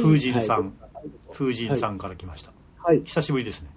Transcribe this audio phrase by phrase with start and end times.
[0.00, 0.72] 風神さん、はい
[1.32, 3.02] 風神さんから来ました、はい。
[3.04, 3.70] 久しぶりですね。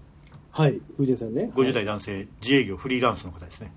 [0.52, 0.80] はい。
[0.98, 1.52] 風神さんね。
[1.56, 3.74] 50代男性自営業フリーランスの方ですね。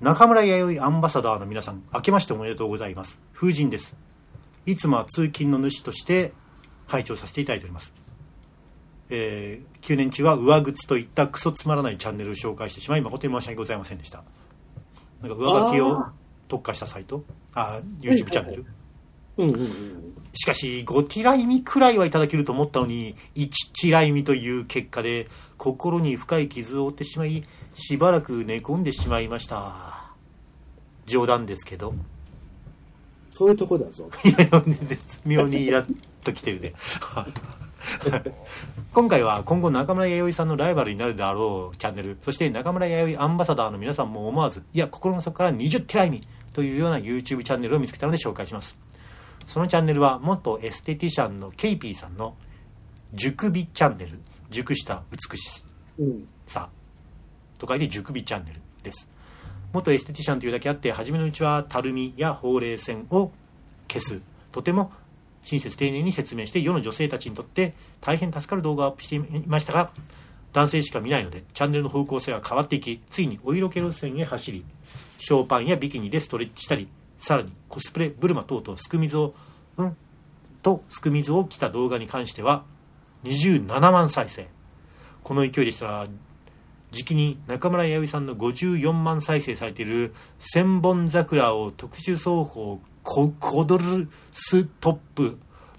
[0.00, 3.20] 中村弥生アンバサダーの皆さん明けましておめでとうございます。
[3.32, 3.94] 風神です。
[4.66, 6.32] いつもは通勤の主として
[6.86, 7.92] 拝聴させていただいております。
[9.10, 14.22] えー9年中は上靴といったクソつまらないチャンネルを紹介してしまい誠に申し訳ございませんでした。
[15.20, 16.12] なんか上履きをあ
[16.46, 17.24] 特化したサイト
[17.54, 18.66] あ YouTube チャンネル、
[19.36, 20.14] うんうんうん。
[20.34, 23.48] しかし5ティライミくらいはいただけると思ったのに1
[23.80, 30.12] ティライミという結果で心に深い傷を負ってしまいしばらく寝込んでしまいました。
[31.06, 31.94] 冗談ですけど。
[33.30, 34.10] そういうとこだぞ。
[34.24, 34.36] いや
[34.84, 36.74] 絶妙にイラッときてるね。
[38.92, 42.18] 今回は今後中村弥生さんのライバルになるであろうチャンネル。
[42.22, 48.76] そして中村弥生アンバサダーの皆さんも思わずいや心の底から20ティライミというような YouTube チャンネルを見つけたので紹介します
[49.46, 52.36] そのチャンネルは元エステティシャンのケイピーさんの
[53.14, 54.18] 熟美チャンネル
[54.50, 55.64] 熟した美し。
[56.46, 56.68] さ
[57.58, 59.08] と書いて熟美チャンネルです
[59.72, 63.30] 元エステティシャンというだけあって初めのうちはたるみやほうれい線を
[63.88, 64.92] 消すとても
[65.44, 69.90] 親切丁寧に説明して世の女性たちにとって大変助かる動画をアップしていましたが
[70.52, 74.64] 男性しか見ないのでチャンネルの方向性が変わっていきついにお色気路線へ走り
[75.24, 79.34] ショーパンやビキニでストレッチしたりさらにコスプレブルマ等々すく水を
[79.76, 79.96] うん
[80.62, 82.64] とすく水を着た動画に関しては
[83.22, 84.48] 27万再生。
[85.22, 86.06] この勢いでしたら
[86.90, 95.38] 時期に中村弥生さんの54万再生されている「千本桜」を特殊奏法ココドルストップ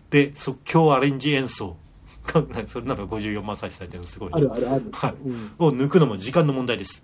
[0.09, 1.75] で即興アレンジ演奏。
[2.67, 4.35] それなら54万再生されてるのすごいね。
[4.35, 4.89] あるあるある。
[4.94, 5.16] はい。
[5.25, 5.52] うん。
[5.59, 7.03] を抜くのも時間の問題です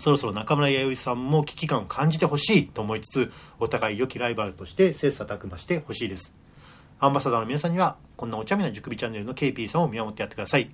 [0.00, 6.32] そろそろ中村弥生さんも危機感を感じてほしいと思いつつお互い良きライバルとして切磋琢磨してほしいです。
[7.00, 10.70] アンバサダーの皆さんにはこんなお茶目な熟美チャンネルの KP さんを見守ってやってください。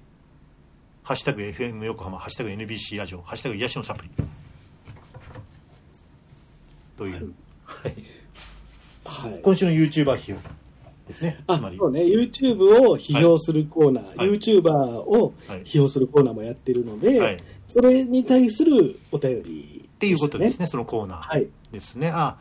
[1.02, 4.10] ハッシュタグ FM 横浜ハッシュタグ NBC ラジオハッシュタグ癒しのサプリ。
[6.96, 7.32] という、
[7.64, 7.94] はい、
[9.04, 9.40] はい。
[9.42, 10.36] 今週の YouTuber 費用
[11.08, 11.38] ですね。
[11.46, 11.78] あつまり。
[11.78, 14.30] そうね、YouTube を批評するコーナー、はい。
[14.30, 15.62] YouTuber をはい。
[15.64, 17.36] 批評するコーナーもやってるので、はい
[17.68, 20.66] それに対するお便り、っていうことですね。
[20.66, 21.18] そのコーナー。
[21.20, 21.48] はい。
[21.72, 22.10] ですね。
[22.10, 22.36] あ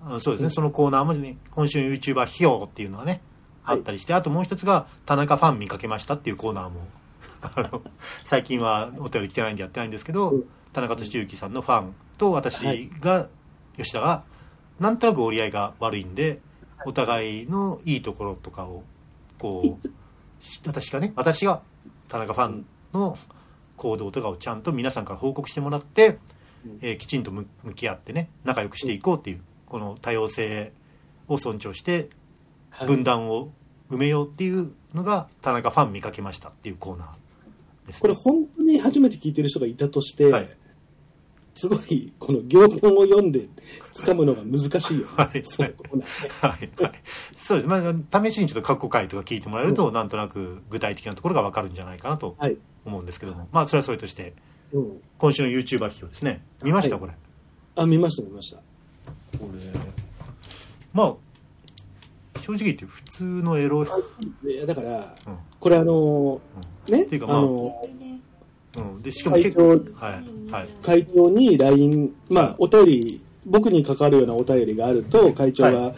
[0.00, 3.20] あそうですね、そのコーナーもね、今週の YouTuber 費用っていうのはね、
[3.64, 6.86] あったりして、あともう一つが、田中ファン見かけましたっていうコーナーも、
[7.42, 7.82] あの
[8.24, 10.44] 最近はお便り来てないんでやってないんですけど、うん。
[10.72, 12.88] 田中俊之さんのファンと私はい。
[13.00, 13.28] が、
[13.76, 14.22] 吉田が、
[14.78, 16.40] なんとなく折り合いが悪いんで、
[16.86, 18.84] お互いのいいところとかを、
[19.38, 19.88] こう、
[20.40, 21.62] し 私がね、私が
[22.08, 23.18] 田中ファンの
[23.78, 26.18] 行動とかをちゃんと皆さんから報告してもらって、
[26.66, 26.78] うん。
[26.82, 30.72] えーきちんと向向き合ってね仲良くしていこうっていうこの多様性
[31.28, 32.10] を尊重して
[32.70, 32.88] はい。
[32.88, 33.52] 分断を
[33.90, 40.50] 埋めようっていうのが田中ファン見かけましたっていうコーナーです、これ本当に初めて聞いてる人がいたとして、はい
[41.60, 43.48] すごい、この行本を読んで
[43.92, 45.12] 掴むのが難しいよね。
[45.16, 45.42] はい。
[45.44, 46.30] そのコーナーね。
[46.40, 46.84] はい。
[46.84, 47.02] はい。
[47.34, 47.82] そうです、ま
[48.12, 52.56] あ、試しにちょっと過去回とか聞いてもらえると、なんとなく具体的なところが分かるんじゃないかなとはい。
[52.84, 54.34] 思うんですけども、まあそれはそれとして。
[54.72, 55.00] うん。
[55.18, 56.44] 今週の YouTuber 企業ですね。
[56.62, 57.00] 見ました、はい。
[57.00, 57.12] これ。
[57.74, 58.58] あ、見ました、見ました。
[58.58, 58.62] こ
[59.52, 59.80] れ
[60.92, 61.16] ま
[62.36, 63.84] あ正直言って普通のエロ。
[63.84, 63.88] い、
[64.48, 65.38] いや、だから、うん。
[65.58, 66.40] これあの
[66.88, 67.82] ね、っていうかまああの
[68.80, 70.68] うん、でしかも結構はいはい。
[70.82, 75.94] 会長に LINE、まはいあ、お便り、僕に関わるようなお便りがあると、会長はが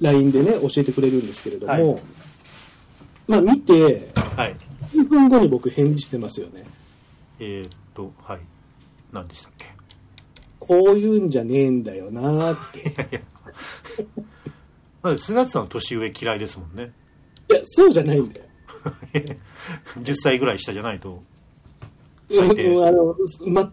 [0.00, 2.02] LINE でね、教えてくれるんですけれども、はい。
[3.28, 4.56] まあ、見て、はい。
[4.94, 6.64] 2分後に僕返事してますよね。
[7.38, 8.40] えー、っとはい。
[9.12, 9.66] 何でしたっけ？
[10.58, 13.22] こういうんじゃねえんだよなって。
[15.02, 16.92] まあ菅田さんは年上嫌いですもんね。
[17.50, 18.46] いや、そうじゃないんだよ。
[20.00, 21.22] 10歳ぐらい下じゃないと
[22.30, 22.74] 最低。
[22.74, 23.16] うんあの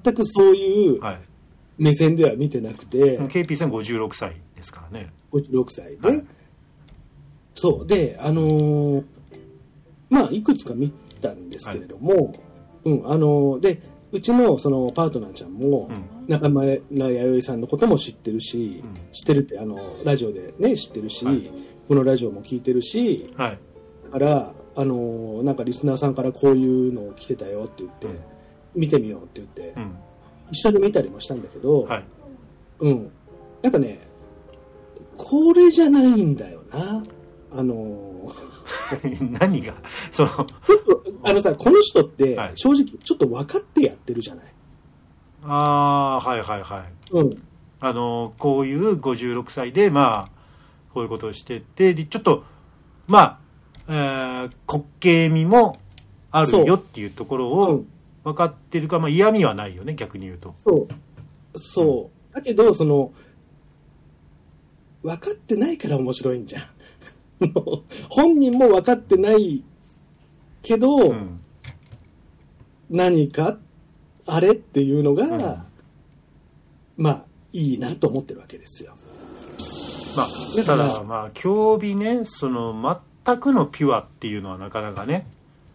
[0.04, 1.22] 全くそういうはい。
[1.78, 5.12] 目線では見てなくて、KP さん56歳ですからね。
[5.32, 6.26] 56歳で、はい。
[7.54, 7.88] そう。
[7.88, 9.04] であのー
[10.10, 10.90] まあいくつか見
[11.22, 12.34] たんですけれども、
[12.84, 16.04] うんあのーでうちのそのパートナーちゃんも、うん。
[16.28, 18.96] 中村弥生さんのことも知ってるし、うん。
[19.14, 21.48] 知ってるってあのラジオでね知ってるし、はい。
[21.88, 23.60] このラジオも聞いてるしはい。
[24.06, 28.18] だからあのーなんかリスナーさんからこういうのを来てたよって言って、うん
[28.78, 29.92] 見てみようって言って、うん
[30.50, 32.04] 一緒に見たりもしたんだけど、はい
[32.80, 33.12] うん。
[33.62, 34.00] やっぱね、
[35.18, 37.04] これじゃないんだよな。
[37.52, 39.74] あのー 何が？
[40.10, 40.30] その
[41.24, 44.46] あのさ、この人ってはい、正直、ちょっと分かってやってるじゃない？
[45.44, 47.44] ああはいはいはいうん。
[47.82, 50.30] あのこういう56歳でまあ
[50.94, 52.44] こういうことをしててでちょっと
[53.06, 53.40] まあ、
[53.88, 55.78] えー、滑稽味も
[56.32, 57.88] あるよっていうところうをん
[58.28, 60.88] 分かってるか、まあ、嫌味はないよね逆に言うとそ
[61.56, 61.60] う。
[61.60, 62.36] そう。
[62.36, 63.14] だけど、その、
[65.02, 66.64] 分かってないから面白いんじゃん。
[68.10, 69.64] 本人も分かってない
[70.62, 71.40] けど、うん
[72.90, 73.58] 何か、
[74.26, 75.66] あれっていうのが、ん
[76.96, 78.94] まあ、いいなと思ってるわけですよ。
[80.16, 82.74] まあただまあ競技ねその
[83.26, 85.28] 全くのピュアっていうのはなかなかね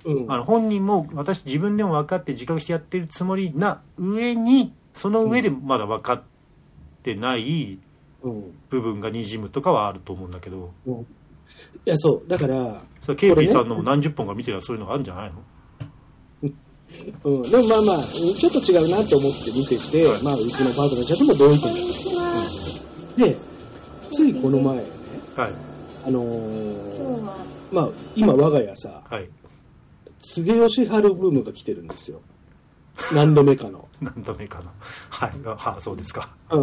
[0.04, 0.32] うん。
[0.32, 6.22] あの本人も私自分でも分かって自覚してやってるつもりな上にその上でまだ分かっ
[7.02, 7.78] てない
[8.22, 8.44] うん。
[8.70, 11.06] 部分がにじむとかはあると思うんだけどうん
[11.84, 12.28] いや、そう。
[12.28, 15.42] だから、それケイピーさんのも何十本か見てりゃそういうのがあるんじゃないの？
[17.24, 17.42] うん。
[17.42, 21.72] でもまあまあ、ちょっと違うなと思って見てて、はいまあ、うちのパートナーちゃんとも同意見だっ
[23.16, 23.24] た。
[23.24, 23.36] で、
[24.12, 24.82] ついこの前ね、
[25.36, 25.52] はい
[26.06, 27.22] あのー
[27.72, 29.28] まあ、今我が家さ、はい
[30.22, 32.20] 柘義治ブームが来てるんですよ。
[33.14, 33.88] 何度目かの。
[34.00, 34.72] 何度目かな
[35.10, 35.32] はい。
[35.44, 36.34] あそうですか。
[36.50, 36.62] うん。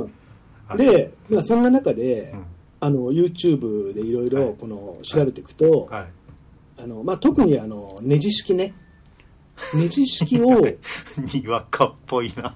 [0.67, 0.77] はい。
[0.77, 2.43] で、まあ、そんな中で、うん。
[2.81, 4.45] あの、YouTube でいろいはい。
[4.45, 6.07] ろ、この、調べていくと、はい。
[6.81, 8.73] あの、まあ、特にあの、ネジ式ね。
[9.73, 10.79] ネジ式を、違う
[11.33, 12.55] にわかっぽいな。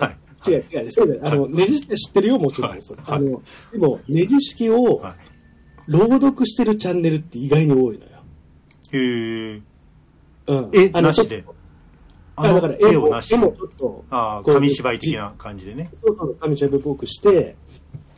[0.00, 0.50] はい。
[0.50, 1.20] 違う、そうだよ。
[1.24, 2.70] あの、ネジ式は知ってるよ、もちろん。
[2.70, 2.80] はい。
[3.06, 3.42] あの、
[3.72, 5.14] でも、ネジ式をはい。
[5.86, 8.10] 朗読してるチャンネルって意外に多いのよ。
[8.92, 9.62] へえ
[10.50, 10.70] うん。
[10.72, 11.44] 絵なしで。
[12.36, 15.90] あだから絵をなし絵もちょっと、あ紙芝居的な感じでね。
[16.04, 17.56] そうそう、紙芝居っぽくして、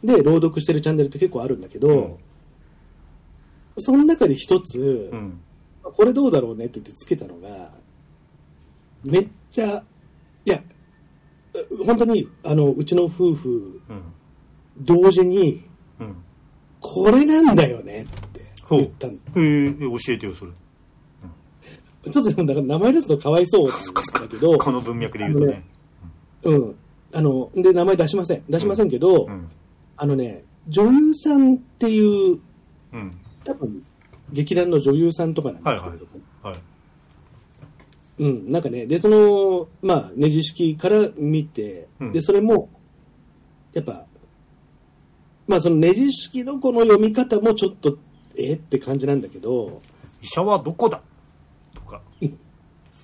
[0.03, 2.17] で、朗読してるチャンネルって結構あるんだけど、うん。
[3.77, 5.41] その中で一つ、うん。
[5.83, 7.71] これどうだろうねって言ってつけたのが、
[9.05, 9.83] めっちゃ、
[10.45, 10.63] いや、
[11.71, 14.03] う本当に、あの、うちの夫婦、うん。
[14.79, 15.65] 同時に、
[16.01, 16.17] うん。
[16.81, 19.15] これなんだよねって言ったの。
[19.37, 20.53] え教えてよそれ
[22.11, 25.65] ちょっとでもだから名前出すのかわいそうなんだけど、この文脈で言うとね。
[26.43, 26.77] うん。
[27.13, 28.43] あの、で、名前出しません。
[28.49, 29.49] 出しませんけど、うん。
[29.97, 32.41] あのね、女優さんっていう、
[32.93, 33.17] うん。
[33.45, 33.85] 多分、
[34.33, 36.11] 劇団の女優さんとかなんですけれども、
[36.43, 36.57] はい
[38.19, 42.13] うん、なんかね、で、その、まあ、ネジ式から見て、うん。
[42.13, 42.69] で、それも、
[43.73, 44.05] やっぱ、
[45.47, 47.99] まあ、そのネジ式のこの読み方もちょっと、
[48.37, 49.83] えって感じなんだけど、
[50.23, 51.12] 医者はどこだと
[51.93, 52.03] か。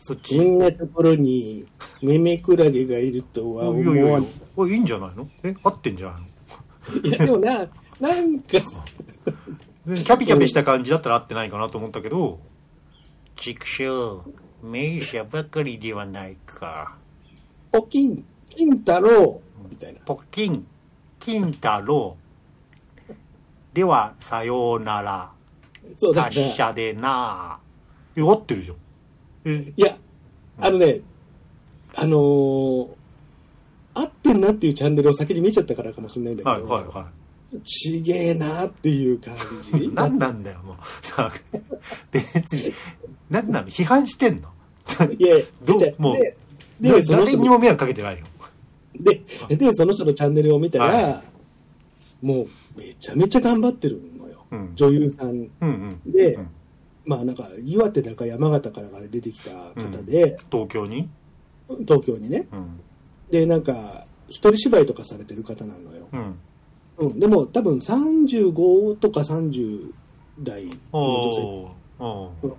[0.03, 0.37] そっち。
[0.37, 1.67] こんなところに、
[2.03, 4.13] メメクラゲがいるとは思いやいやいや。
[4.15, 4.29] わない。
[4.57, 5.29] おいいんじゃないの？
[5.43, 5.55] え？
[5.63, 6.23] 合ってんじゃない
[7.03, 7.09] の？
[7.09, 7.69] いや、でもな、
[8.01, 12.41] なんか、 キャピキャピした感じだったら合ってないかなと思ったけど。
[13.37, 14.23] 畜生
[14.63, 16.97] 名車ばかりではないか。
[17.71, 19.41] ポキン、金太郎、
[19.71, 20.01] みたいな。
[20.01, 20.67] ポキン
[21.21, 22.17] 金太郎。
[23.75, 25.31] ではさようなら。
[25.97, 27.61] そうだから、達者でな
[28.19, 28.77] え合ってるじゃん。
[29.45, 29.97] えいや、
[30.61, 31.01] あのね、
[31.95, 32.89] あのー
[33.95, 37.09] 合ってんなっていうチャンネルを先に見ちゃったからかもしれないんだけど、はいは
[37.65, 39.35] ちげえなっていう感
[39.73, 39.85] じ。
[39.85, 39.91] い。
[39.93, 40.77] 何なんだよもう。
[41.07, 41.33] さ
[42.13, 42.73] 別に。
[43.31, 43.69] 何なの？
[43.69, 44.49] 批判してんの？
[45.19, 45.79] いや、どう？
[45.79, 46.37] じゃあもうで、
[46.81, 48.27] で、その人の誰にも迷惑かけてないよ。
[49.01, 51.23] で、で、その人のチャンネルを見たら、は
[52.21, 52.49] もう、
[52.79, 54.45] めちゃめちゃ頑張ってるのよ。
[54.51, 54.73] うん。
[54.75, 55.29] 女優さん。
[55.31, 56.13] うんうん。
[56.13, 56.49] で、うん
[57.09, 61.09] まあなんか、岩手だか山形からから出てきた方で、東京に？
[61.81, 62.47] 東京にね。
[62.53, 62.81] うん。
[63.31, 66.07] で、なんか、一人芝居とかされてる方なのよ。
[66.13, 66.39] うん。
[66.99, 69.93] うん、でも多分35とか30
[70.41, 72.57] 代の女性。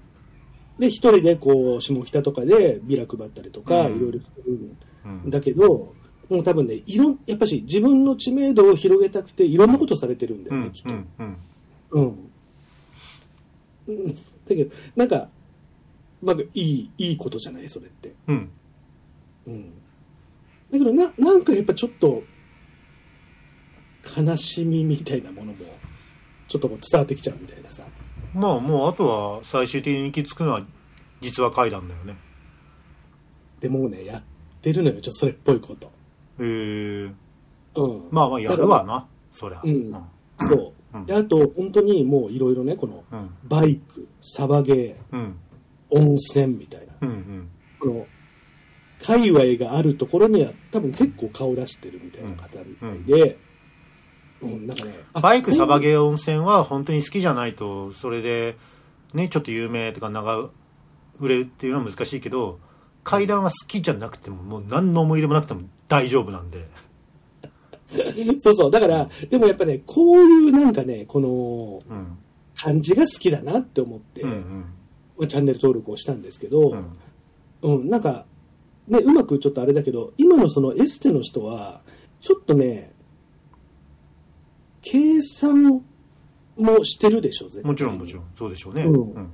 [0.79, 3.97] で一人でこう下北とかでビラ配ったりとかうん。
[3.97, 4.75] いろいろする
[5.05, 5.11] うん。
[5.27, 5.93] んだけど、
[6.29, 11.37] もう多分ねいろんやっぱし自分の知名度を広げたくていろんなことされてるんだよね、うんきっと、うんうん。
[11.91, 12.05] うん
[13.87, 14.15] うん
[14.49, 15.29] だけどなんか
[16.21, 18.49] なんかいいいいことじゃないそれって、うん。
[19.47, 19.69] うん、
[20.71, 22.23] だけどななんかやっぱちょっと
[24.17, 25.59] 悲しみみたいなものも
[26.47, 27.83] ちょっとこう伝わってきちゃうみたいなさ。
[28.33, 30.61] まあもうあとは最終的に行き着くのは
[31.21, 32.15] 実話怪談だよね。
[33.59, 34.23] でもうねやっ
[34.61, 35.89] てるのよちょっとそれっぽいこと、へ
[36.39, 37.11] え
[37.75, 39.61] うん、まあまあやるわなそりゃ。
[39.63, 39.91] うん。
[40.37, 40.57] そう。
[40.57, 43.29] うんであと本当にもういろいろねこのうん。
[43.43, 45.39] バイクサバゲーうん。
[45.91, 46.93] 温泉みたいな。
[47.79, 48.07] この
[49.01, 53.37] 界隈があるところには多分結構顔出してるみたいな方みたいで、
[54.41, 54.67] うん。
[54.67, 58.57] なんかねあバイクサバーゲー温泉は本当に好きじゃないとそれで
[59.13, 60.49] ねちょっと有名とか長
[61.19, 62.59] 売れるっていうのは難しいけど
[63.03, 66.67] 階段は好きじゃなくてももう何の思い入れもなくても大丈夫なんで
[68.39, 68.71] そうそう。
[68.71, 72.17] だから、でもやっぱね、こういうなんかね、このうん
[72.61, 74.65] 感じが好きだなって思って、うんうん。
[75.17, 76.71] まあチャンネル登録をしたんですけど、
[77.63, 77.79] うん。
[77.79, 78.25] うん、なんか、
[78.87, 81.81] ね、うまくちょっとあれだけど、今のそのエステの人は、
[82.19, 82.91] ちょっとね、
[84.81, 85.83] 計算
[86.57, 87.71] もしてるでしょ、絶対。
[87.71, 88.93] もちろんもちろんそうでしょうね、うん。
[88.93, 89.33] うん。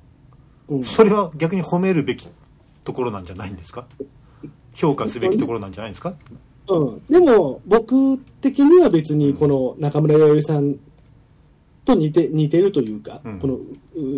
[0.68, 2.28] うん、それは逆に褒めるべき
[2.84, 3.88] ところなんじゃないんですか？
[4.74, 6.16] 評価すべきところなんじゃないですか？
[6.68, 7.06] うん。
[7.08, 10.76] でも、僕的には別にこの中村弥生さん
[11.86, 13.68] と似て、似てるというか、うんこのう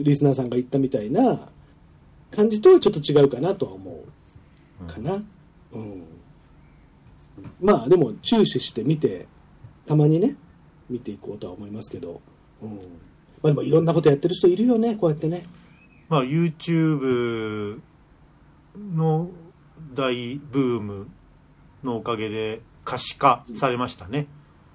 [0.03, 1.49] リスナーさんが言ったみたいな
[2.31, 4.03] 感じとはちょっと違うかなとは思
[4.81, 5.23] うかな。
[5.71, 6.03] うん。
[7.61, 9.27] まあ、でも注視して見て、
[9.85, 10.35] たまにね、
[10.89, 12.21] 見ていこうとは思いますけど、
[12.61, 12.69] うん。
[12.69, 12.77] ま
[13.43, 15.43] あでもいろんなことやってる人いるよね、こうやってね。
[16.09, 17.79] まあ YouTube
[18.95, 19.29] の
[19.93, 21.07] 大ブーム
[21.83, 24.27] のおかげで可視化されましたね、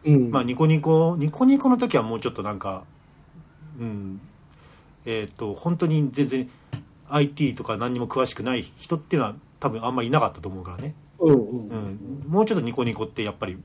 [0.04, 0.30] うん。
[0.30, 2.84] まあニコニコニコニコの時はもうちょっとなんか
[3.78, 4.20] うん。
[5.04, 6.50] えっ、と本当に全然
[7.08, 11.68] IT とか何にも詳しくない人っていうのは多分あんまりいなかったと思うからね、うんうん。
[11.68, 11.74] う。
[11.74, 13.58] ん、もうちょっとニコニコってやっぱり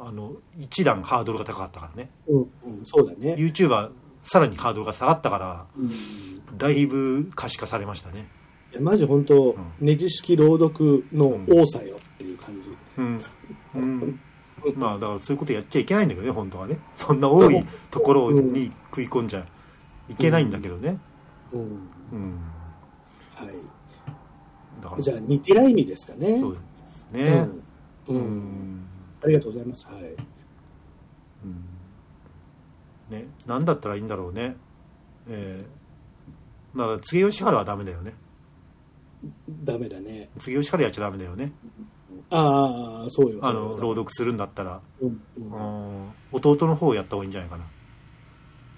[0.00, 2.10] あの一段ハードルが高かったからね。
[2.28, 3.34] うんうん、そうだね。
[3.34, 3.90] YouTuber
[4.22, 6.58] さらにハードルが下がったからうん。
[6.58, 8.28] だいぶ可視化されましたね。
[8.80, 9.54] マジ本当、ん。
[9.80, 12.68] ネジ式朗読の多さよっていう感じ。
[12.96, 13.22] うん、
[13.74, 14.20] うん、
[14.74, 19.46] まあだからそういうことやっちゃいけないんだけどね本当はねそんな多いところに食い込んじゃ
[20.08, 20.98] いけないんだけどね
[21.52, 21.60] うん。
[21.60, 22.40] うん
[23.34, 23.48] はい。
[24.82, 26.38] だからじゃあ、似てない意味ですかね。
[26.40, 26.58] そうで
[26.88, 27.48] すね
[28.08, 28.16] うん。
[28.16, 28.38] ううん。
[28.78, 28.86] ん
[29.22, 29.86] ありがとうございます。
[29.86, 30.36] はい。
[33.10, 34.56] ね何だったらいいんだろうね
[35.28, 38.14] えー、まあ柘植義治はダメだよね
[39.64, 40.28] ダメだね。
[40.38, 41.52] 柘植義治やっちゃダメだよね
[42.30, 43.38] ああ、そうよ。
[43.42, 45.46] あの朗読するんだったら、うんううん
[46.08, 47.64] ん、弟の方をやった方がいいんじゃないかな。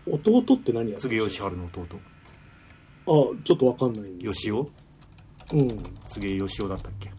[0.07, 1.87] 弟って何やって柘植る義治の弟。
[3.07, 3.11] あ
[3.45, 4.55] ちょっとわかんないんで義雄？
[4.55, 5.69] うん。
[5.69, 7.11] 柘植義雄だったっけ？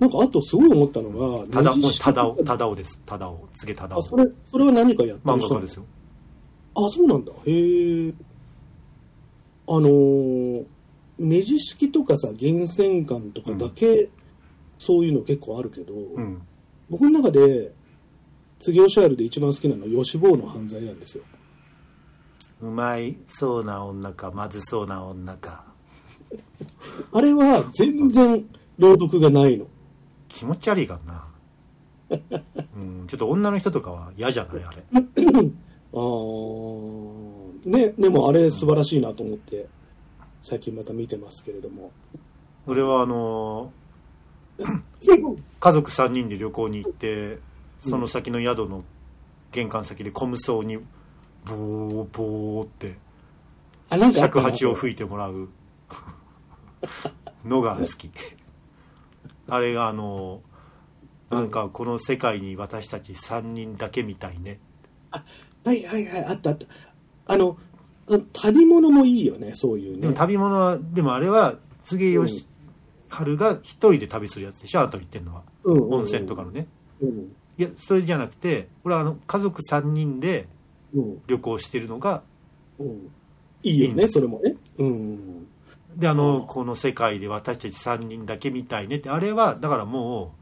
[0.00, 1.10] なんか、あとすごい思ったの
[1.44, 2.98] が、ただただおただおです。
[3.04, 5.84] ただお柘植ただあ、おそれ、それは何かやってる人漫画家ですよ。
[6.74, 7.32] あ、そうなんだ。
[7.44, 8.14] へえ。
[9.68, 10.64] あのー
[11.20, 14.08] ネジ式とかさ、源泉館とかだけ、
[14.78, 16.42] そういうの結構あるけど、うん。
[16.88, 17.72] 僕の中で、
[18.58, 21.24] 次オシャールで一番好きなのは、吉坊の犯罪なんですよ。
[22.62, 25.64] うまいそうな女かまずそうな女か。
[27.12, 28.44] あれは全然
[28.78, 29.66] 朗読がないの。
[30.28, 32.40] 気持ち悪いからな、
[32.76, 34.84] うん、ちょっと女の人とかは嫌じゃないあれ。
[35.92, 37.40] あー。
[37.64, 39.68] ね、でもあれ素晴らしいなと思って、
[40.42, 41.92] 最近また見てますけれども。
[42.66, 43.72] 俺はあの
[45.60, 47.38] 家族3人で旅行に行って
[47.78, 48.84] その先の宿の
[49.52, 50.76] 玄関先でコムソに
[51.46, 52.96] ボーボーって
[54.12, 55.48] 尺な八を吹いてもらう。
[57.44, 58.10] のが好き。
[59.48, 60.42] あれがあの
[61.30, 64.58] なんかこの世界に私たち3人だけみたいね。
[65.64, 66.66] はいはいはい、あったあった。
[67.26, 67.69] あの、あ
[68.32, 70.02] 旅物もいいよね、そういうね。
[70.02, 72.46] でも旅物はでもあれは柘植義
[73.10, 76.66] 治が一人で旅するやつでしょあなた言ってるのはうんうんうん温泉とかのね
[77.00, 77.32] うん。
[77.58, 80.46] いやそれじゃなくて俺はあの家族3人で
[80.94, 81.22] うん。
[81.26, 82.22] 旅行してるのが
[82.78, 83.10] うん。
[83.62, 84.56] いいよね、いいんですそれもね。
[84.78, 85.46] うん。
[85.96, 90.34] であのこの世界で私たち3人だけみたいねってあれはだからも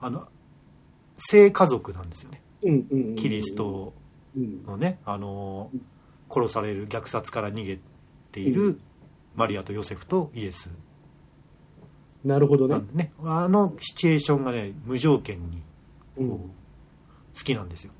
[0.00, 0.26] うあの
[1.18, 3.16] 聖家族なんですよねうんうんうん。
[3.16, 3.92] キリスト
[4.36, 4.64] うん。
[4.64, 5.70] のねあの
[6.30, 7.78] 殺される虐殺から逃げ
[8.32, 8.80] ていうる
[9.34, 10.70] マリアとヨセフとイエス
[12.24, 15.62] なるほどねねあのシチュエーションがね無条件に
[16.16, 16.28] うん。
[16.28, 16.50] 好
[17.44, 17.90] きなんですよ、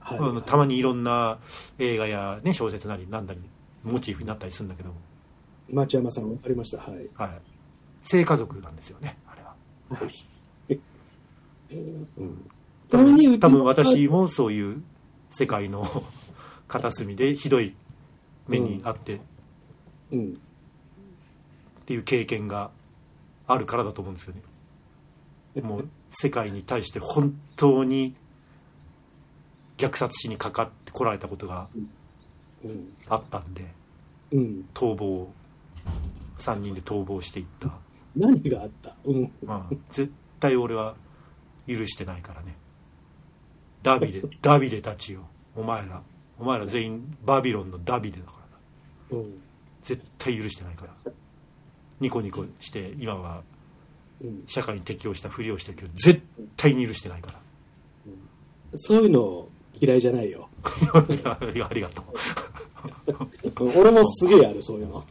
[0.00, 1.38] はいあのたまにいろんな
[1.78, 3.40] 映画や、ね、小説なりなんだり
[3.84, 4.96] モチーフになったりするんだけども、
[5.70, 6.78] 町山さん、わかりました？
[6.78, 7.08] はい。
[7.14, 7.40] はい、
[8.02, 9.54] 聖家族なんですよねあれは
[9.90, 10.06] は
[10.68, 10.78] い。
[12.18, 13.38] うん。
[13.38, 14.82] 多分私もそういう
[15.30, 16.04] 世界の
[16.72, 17.74] 片隅でひどい
[18.48, 19.20] 目にあってっ
[20.12, 20.40] うん。
[21.86, 22.70] ていう経験が
[23.46, 24.34] あるからだと思うんですよ
[25.56, 28.14] ねもう世界に対して本当に
[29.76, 31.68] 虐殺しにかかってこられたことが
[32.64, 32.92] うん。
[33.08, 33.66] あったんで
[34.32, 34.64] うん。
[34.72, 35.28] 逃亡
[36.38, 37.70] 3人で逃亡していった、
[38.16, 38.94] 何があった？
[39.04, 39.30] うん。
[39.44, 40.10] まあ、絶
[40.40, 40.94] 対俺は
[41.68, 42.54] 許してないからね
[43.82, 45.20] ダビデダビデたちよ
[45.54, 46.02] お前ら
[46.42, 48.32] お前ら全員バビロンのダビデだか
[49.12, 49.22] らな。
[49.22, 49.40] うん。
[49.80, 51.12] 絶対許してないから。
[52.00, 53.42] ニコニコして今は
[54.20, 54.42] うん。
[54.48, 56.20] 社会に適応したふりをしてるけど絶
[56.56, 57.38] 対に許してないから。
[58.74, 59.48] そういうの
[59.80, 60.48] 嫌いじゃないよ。
[61.08, 61.14] い
[61.58, 62.02] やありがと
[63.58, 63.64] う。
[63.64, 65.04] う ん俺もすげえある、そういうの。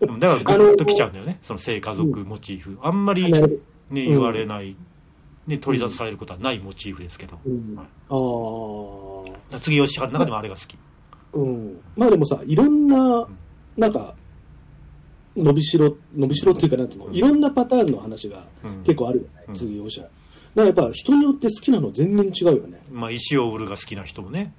[0.00, 1.38] でもだからグッときちゃうんだよね。
[1.42, 2.78] その性家族モチーフ。
[2.80, 3.42] あんまりね
[3.90, 4.74] 言われない、
[5.46, 7.74] ね、取り沙汰されることはないモチーフですけど、うん。
[7.76, 7.86] はい。
[7.86, 9.01] ああ。
[9.60, 10.76] 次吉原の中でもあれが好き。
[11.32, 11.80] うん。
[11.96, 13.26] まあでもさ、いろんな、
[13.76, 14.14] なんか、
[15.36, 18.82] 伸びしろ、伸びしろっていうかなんていうの、いろんなパターンの話がうん。
[18.82, 19.54] 結構あるよね、うん。
[19.54, 20.02] 次容赦。
[20.02, 20.12] だか
[20.54, 22.82] らやっぱ人によって好きなの全然違うよね。
[22.90, 24.52] まあ石を売るが好きな人もね。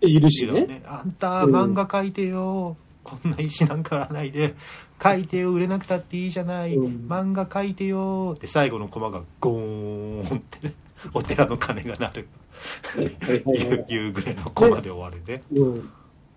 [0.00, 0.66] えいるしね。
[0.66, 0.82] ね。
[0.86, 4.54] あんた漫画描いてよ、こんな石なんか売らないで。
[4.98, 5.52] 描いてよ。
[5.52, 7.06] 売れなくたっていいじゃない、うん。
[7.08, 8.34] 漫画描いてよ。
[8.36, 10.74] って最後のコマがゴーンってね。
[11.14, 12.28] お寺の鐘が鳴る。
[12.47, 12.47] は
[12.96, 15.90] いはいはい のコマで終わるねうん。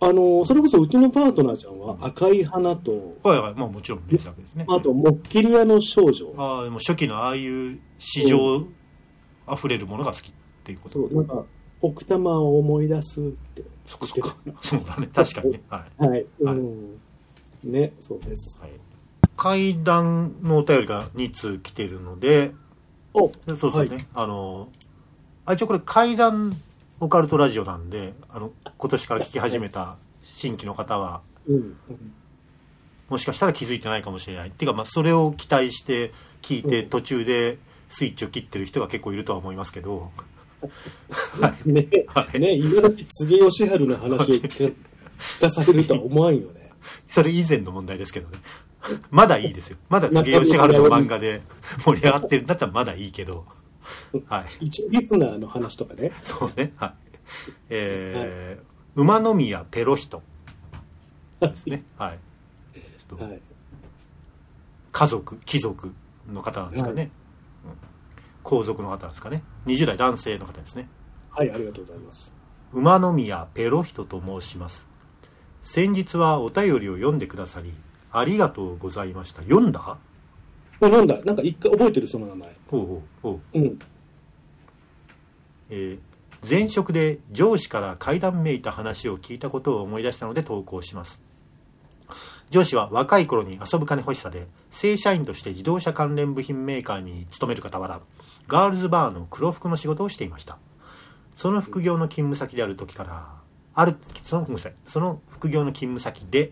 [0.03, 3.53] あの、それこそうちのパートナーちゃんは赤い花と、はいはい。
[3.53, 4.65] まあもちろん名作ですね。
[4.67, 6.33] あと、モッキリアの少女。
[6.37, 8.65] ああでも初期のああいう市場
[9.45, 10.31] あふれるものが好きっ
[10.63, 11.43] ていうこと、そう、なんか、
[11.81, 13.23] 奥多摩を思い出すっ
[13.53, 13.63] て。
[13.85, 14.31] そこそこ。
[14.61, 15.07] そうだね。
[15.13, 15.51] 確かに。
[15.51, 16.07] ねはい。
[16.07, 16.25] はい。
[16.39, 16.55] うはい。
[16.55, 16.99] ん。
[17.63, 18.61] ね、そうです。
[18.61, 18.71] はい。
[19.37, 22.53] 階段のお便りが2通来てるので、
[23.13, 24.07] おそうそうね、はい。
[24.15, 24.67] あの、
[25.45, 26.55] あ一応これ階段
[27.00, 31.21] オカルトラジオなんで、あの、今年から聞き始めた新規の方は、
[33.10, 34.50] もしかしたら気づいてないかもしれない。
[34.50, 37.57] っていうか、まあ、それを期待して聞いて、うん途中で
[37.89, 40.12] スイッチを切ってる人が結構いるとは思いますけど、
[41.41, 41.69] はい。
[41.69, 44.75] ね、はいね、今時、柘義治の話を聞
[45.39, 46.71] かされるとは思わんよね。
[47.10, 48.38] それ以前の問題ですけどね。
[49.10, 49.77] まだいいですよ。
[49.89, 51.41] まだ杉義治の漫画で
[51.83, 53.45] 盛り上がってるんだったらまだいいけど、
[54.27, 54.65] はい。
[54.65, 56.12] 一リスナーの話とかね。
[56.24, 56.74] そうね。
[56.77, 56.93] はい。
[57.69, 60.21] えー馬宮ペロヒト
[61.39, 61.83] ですね。
[61.98, 62.19] はい。
[63.17, 63.41] はい。
[64.91, 65.93] 家族、貴族
[66.29, 67.10] の方なんですかね。
[67.63, 67.77] はうん
[68.43, 69.43] 皇族の方なんですかね。
[69.65, 70.89] 20代男性の方ですね。
[71.29, 72.33] はい、ありがとうございます。
[72.74, 74.86] 馬宮ペロヒトと申します。
[75.63, 77.73] 先日はお便りを読んでくださり、
[78.12, 79.41] ありがとうございました。
[79.43, 79.97] 読んだ？
[80.82, 82.50] もうなんだ、なんか一回覚えてる、その名前。
[82.70, 83.60] ほうほうほう。
[83.60, 83.80] うん。
[85.70, 86.00] えー
[86.48, 91.22] 前職で上司から階段めいた話を聞いたことを思い出したので投稿します
[92.50, 98.02] 上司は若い頃に遊ぶ金欲しさで正社員として自動車関連部品メーカーに勤める傍ら
[98.48, 100.58] ガールズバーの黒服の仕事をしていました
[101.36, 103.28] その副業の勤務先である時から
[103.74, 106.52] あるそのごめんなさいその副業の勤務先で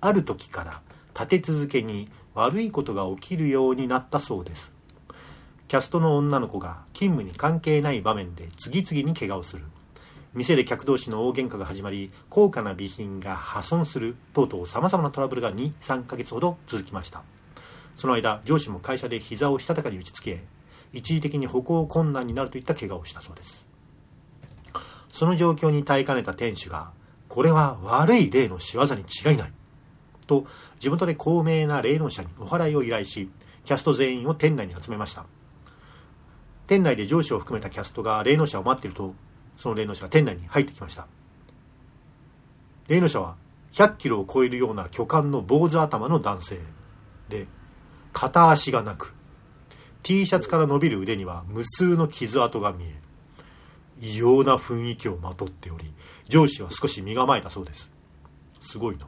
[0.00, 0.80] ある時から
[1.14, 4.70] 立て続けに悪いことが起きるようになったそうです。
[5.68, 9.64] キャストの女の子が勤務に関係ない場面で次々に怪我をする。
[10.34, 14.16] 店で客同士の大喧嘩が始まり高価な備品が破損する。
[14.34, 17.22] 等々さまざまなトラブルが23ヶ月ほど続きました。
[17.96, 20.44] その間上司も会社で膝をしたたかに打ちつけ
[20.92, 23.64] 一時的に歩行困難になるといった怪我をしたそうです。
[25.10, 26.90] その状況に耐えかねた店主が
[27.30, 29.52] これは悪い霊の仕業に違いない。
[30.26, 30.46] と
[30.78, 33.30] 地元で高名な霊能者にお祓いを依頼し
[33.64, 35.24] キャスト全員を店内に集めました。
[36.66, 39.14] 店内で上司を含めたキャストが霊能者を待っていると
[39.56, 41.06] その霊能者が店内に入ってきました。
[42.88, 43.36] 霊能者は
[43.72, 46.60] 100キロを超えるような巨漢の坊主頭の男性。
[47.28, 47.46] で
[48.12, 49.14] 片足がなく
[50.02, 52.94] T シャツから伸びる腕には無数の傷跡が見え
[54.00, 55.92] 異様な雰囲気をまとっており
[56.28, 57.90] 上司は少し身構えたそうです。
[58.60, 59.06] すごいな。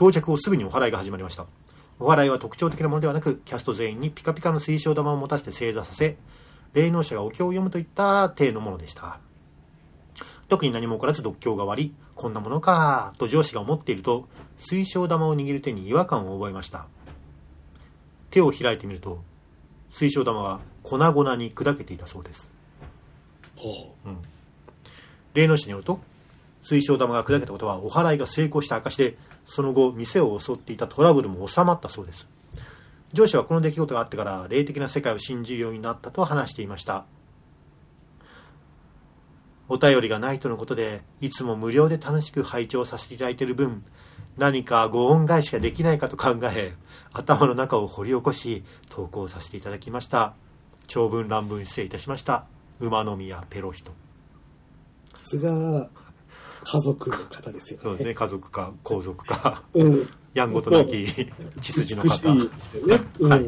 [0.00, 1.44] 到着後すぐにお祓いが始まりました。
[1.98, 6.16] お祓いは特徴的なものではなくキャスト全員にピカピカの水晶玉を持たせて正座させ
[6.72, 9.20] 霊能者がお経を読むといった体のものでした。
[10.48, 16.86] 特に何も起こらず読経が終わりこんなものかと上司が思っていると水晶玉を握る手に違和感を覚えました。
[18.30, 19.22] 手を開いてみると
[19.90, 22.50] 水晶玉が粉々に砕けていたそうです。
[23.54, 23.94] ほ
[25.34, 26.00] 霊能者によると
[26.62, 29.18] 水晶玉が砕けたことはお祓いが成功した証で
[29.52, 32.28] その後店を襲っていたトラブルも収まったそうです。
[33.12, 37.04] 上司はこの出来事があってから霊的な世界を信じるようになったと話していました。
[39.68, 43.84] お便りがないとのことでいつも無料で楽しく拝聴させていただいている分
[44.38, 46.74] 何かご恩返しができないかと考え
[47.12, 50.34] 頭の中を掘り起こし投稿させていただきました。
[50.86, 52.44] 長文乱文失礼いたしました。
[52.78, 53.90] 馬宮ペロヒト。
[55.14, 55.88] さすが、
[56.64, 57.84] 家族の方ですよね。
[57.84, 60.08] そうですね、家族か皇族か、うん。
[60.34, 61.06] やんごとなき
[61.60, 62.08] 血筋の方。
[62.08, 63.00] 美しいね。
[63.18, 63.30] うん。
[63.30, 63.44] はい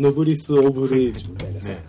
[0.00, 1.84] ノブリス・オブ・レイジみたいなさ、ね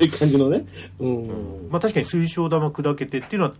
[0.00, 0.66] いい感じのね。
[0.98, 1.68] うん。
[1.70, 3.54] まあ確かに水晶玉砕けてっていうのは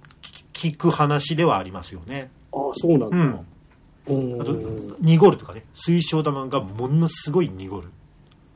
[0.54, 2.30] 聞聞く話ではありますよね。
[2.52, 3.16] ああ、そうなんだ。
[4.08, 4.32] うん。
[4.32, 4.42] うん。
[4.42, 4.52] あと、
[5.00, 7.88] 濁るとかね、水晶玉がものすごい濁る。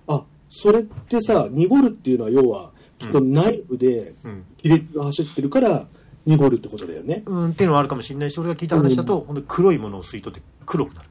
[0.09, 5.87] あ、それってさ、濁るっていうのは要は、きっと内部でうん亀裂が走ってるから
[6.29, 7.23] 濁るってことだよね。
[7.25, 11.09] うんっていうのはあるかもしれないし俺が聞いた話だと、本当に黒いものを吸い取って黒くなる。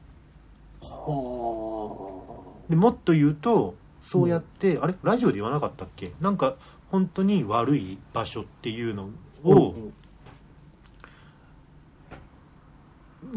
[0.80, 4.94] はでもっと言うとそうやって、あれ？
[5.02, 6.12] ラジオで言わなかったっけ？
[6.20, 6.54] なんか
[6.90, 9.10] 本当に悪い場所っていうの
[9.44, 9.48] あ。
[9.48, 9.78] を、う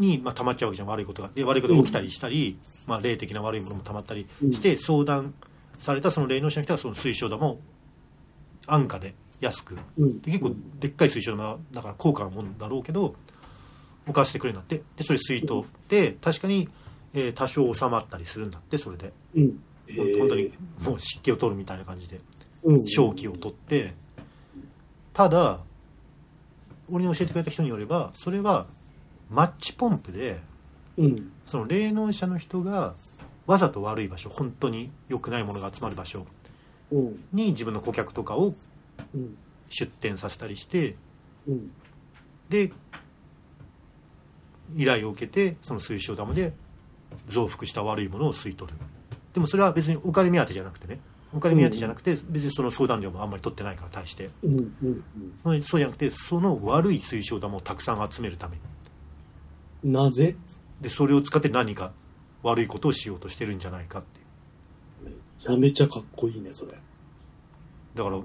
[0.00, 0.88] に、まあ、溜まっちゃうわけじゃん。
[0.88, 1.30] 悪いことが。
[1.34, 5.34] で悪いことが起きたりしたり、まあ、霊的な悪いものも溜まったりして、相談
[5.80, 7.58] されたその霊能者の人はその水晶玉を
[8.66, 13.14] 安価で安くうんで結構でっかい水晶玉だから高価なもんだろうけど
[14.06, 16.68] 置かせてくれるんだってでそれ水筒で確かに、
[17.12, 19.62] えー多少収まったりするんだってそれで、うん。
[20.18, 22.20] 本当にもう湿気を取るみたいな感じで
[22.62, 23.92] うん正気を取って
[25.12, 25.60] ただ
[26.90, 28.66] 俺に教えてくれた人によればそれは
[29.30, 30.40] マッチポンプで
[30.96, 31.32] うん。
[31.46, 32.94] その霊能者の人が
[33.46, 36.26] わざと悪い場所本当に良くないものが集まる場所
[36.90, 37.24] うん。
[37.32, 38.56] に自分の顧客とかをうん。
[39.68, 40.96] 出店させたりして
[41.46, 41.70] うん。
[42.48, 42.72] で
[44.76, 46.52] 依頼を受けてその水晶玉で
[47.28, 48.78] 増幅した悪いものを吸い取る。
[49.34, 51.00] でもそれは別にお金目当てじゃなくてね。
[51.34, 54.30] お金目当てじゃなくて別にその相談料もあんまり取ってないから対して。
[54.42, 55.02] うん。
[55.44, 55.62] うん。
[55.62, 58.56] そうじゃなくてその悪い水晶玉をたくさん集めるため
[59.82, 59.92] に。
[59.92, 60.36] なぜ？
[60.80, 61.92] でそれを使って何か
[62.42, 64.20] 悪いことをしようとしてるんじゃないかって
[65.04, 66.72] めちゃめちゃかっこいいね、それ。
[66.72, 68.20] だから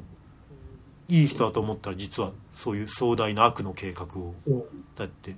[1.10, 4.64] いい人だと思ったら実はそういう壮大な悪の計画をうん。
[4.96, 5.36] だって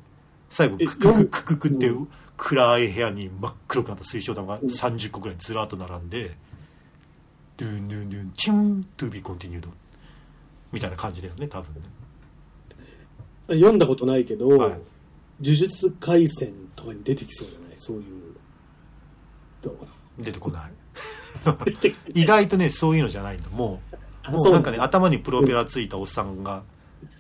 [0.50, 6.36] 最後えククククククってう暗い部屋に真っ黒くなった水晶玉が30個ぐらいずらっと並んで
[7.58, 9.70] 「ドゥンドゥンドゥンチュントゥビコンティニュード」
[10.72, 11.82] みたいな感じだよね多分ね
[13.50, 14.80] 読んだことないけど、はい
[15.42, 18.04] 呪術廻戦とかに出てきそうじゃないそういう。
[20.18, 20.72] 出てこない
[22.14, 23.89] 意外とねそういうのじゃないんだもあう
[24.28, 26.64] もうなんかね頭にプロペラついたおっさんが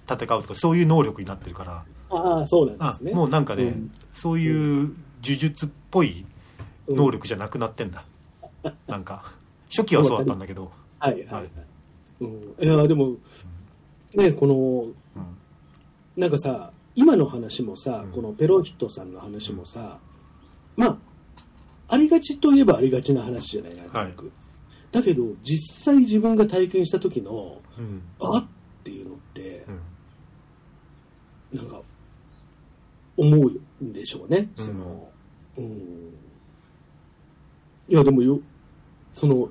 [0.10, 1.84] 戦うとかそういう能力になってるから。
[2.12, 3.14] ああ、そうなんあですね。
[3.14, 3.92] もうなんかね、うん。
[4.12, 6.26] そういう呪術っぽい
[6.88, 8.04] 能力じゃなくなってんだ、
[8.88, 9.32] なんか。
[9.70, 11.46] 初期はそうだったんだけど、 はいはいははい。
[11.46, 11.50] い。
[12.22, 13.16] うん、いや、でも、
[14.16, 16.18] ね、この、うん。
[16.22, 18.12] なんかさ、今の話もさ、うん。
[18.12, 20.00] このペロヒトさんの話もさ、
[20.76, 20.98] まあ、
[21.90, 23.76] ありがちといえばありがちな話じゃない？
[23.76, 24.32] なんとなく
[24.91, 28.02] だけど、実際自分が体験した時の、うん。
[28.21, 28.47] あっ
[28.84, 29.65] ていうのって
[31.54, 31.58] う、ん。
[31.58, 31.82] なんか、
[33.17, 34.49] 思うんでしょうね。
[34.58, 34.65] うん。
[34.65, 35.10] その、
[35.58, 35.65] うん。
[37.88, 38.39] いや、でもよ、
[39.13, 39.49] その、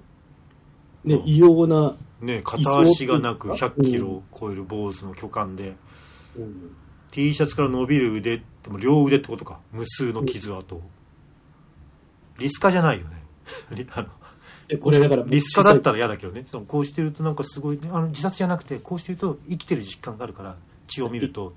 [1.05, 1.27] ね、うん。
[1.27, 5.77] 異様な、ね片足がなく100キロを超える坊主の巨漢で、
[6.37, 6.77] うん、
[7.13, 9.61] T シャツから伸びる腕でも両腕ってことか。
[9.73, 10.81] 無数の傷跡、
[12.39, 13.23] リスカじゃないよね。
[13.73, 14.09] リあの
[14.71, 21.53] え、これだから、リスカだったら嫌だけどねそのこうしてるとなんかすごい、ね、あの自殺じゃなくてこうしてると生きてる実感があるから血を見ると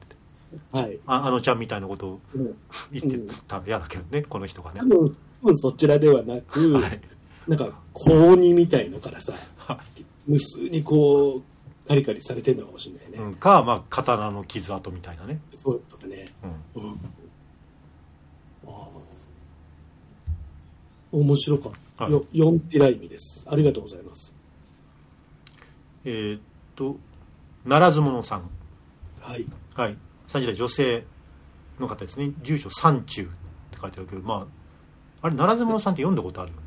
[0.71, 0.99] はい。
[1.05, 2.55] ああのちゃんみたいなことをうん
[2.91, 7.01] 言ってたら嫌だけどねこの人がね多分、多分そちらではなく、はい
[7.47, 9.79] なんか、高二みたいのからさ、は
[10.27, 11.41] 無数にこ
[11.85, 13.29] う、カリカリされてるのかもしれないね。
[13.29, 16.29] うん、か、まあ、刀の傷跡みたいなね、そうとかね。
[16.75, 16.91] うん、うん。
[18.67, 18.87] ああ。
[21.11, 21.90] 面白かった。
[22.01, 22.11] はい。
[22.11, 23.45] よ4ティライミです。
[23.47, 24.33] ありがとうございます。
[26.03, 26.41] えーっ
[26.75, 26.97] と
[27.63, 28.49] ならず者さん。
[29.19, 29.45] はい。
[29.75, 29.97] はい。
[30.27, 31.05] 30代女性
[31.79, 32.31] の方ですね。
[32.41, 33.25] 住所山中っ
[33.69, 34.47] て書いてあるけどま
[35.21, 36.63] ああれならず者さんって読んだことあるよね。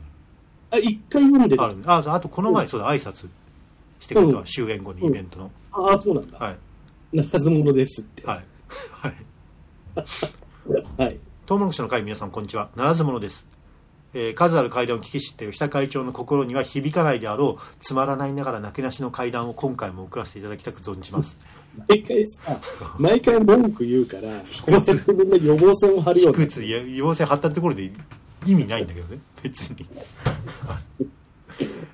[0.71, 1.63] あ、一回読んでる。
[1.63, 1.83] あるね。
[1.87, 2.71] ああとこの前、うん。
[2.71, 3.29] そうだ挨拶
[3.99, 4.47] してくれたわ、うん。
[4.47, 6.39] 終演後にイベントの、ああ、そうなんだ。
[6.39, 6.51] は
[7.13, 7.17] い。
[7.17, 8.25] ならず者ですって。
[8.25, 8.45] はい。
[8.93, 9.15] はい。
[11.03, 11.19] はい。
[11.47, 12.71] トウモロコシの会皆さんこんにちは。
[12.77, 13.45] ならず者です、
[14.15, 21.37] えー数ある会談を聞き知って吉田会長の心には響かないであろうつまらないながらなけなしの会談を今回も送らせていただきたく存じます。
[21.89, 22.61] 毎回さ、
[22.99, 24.27] 毎回文句言うから、こ
[24.69, 26.37] うやってみんな予防線を張るよう。
[26.37, 26.45] に。
[26.45, 27.91] いくつ要請貼ったところで
[28.47, 29.21] 意味ないんだけどね。
[29.43, 29.87] 別に。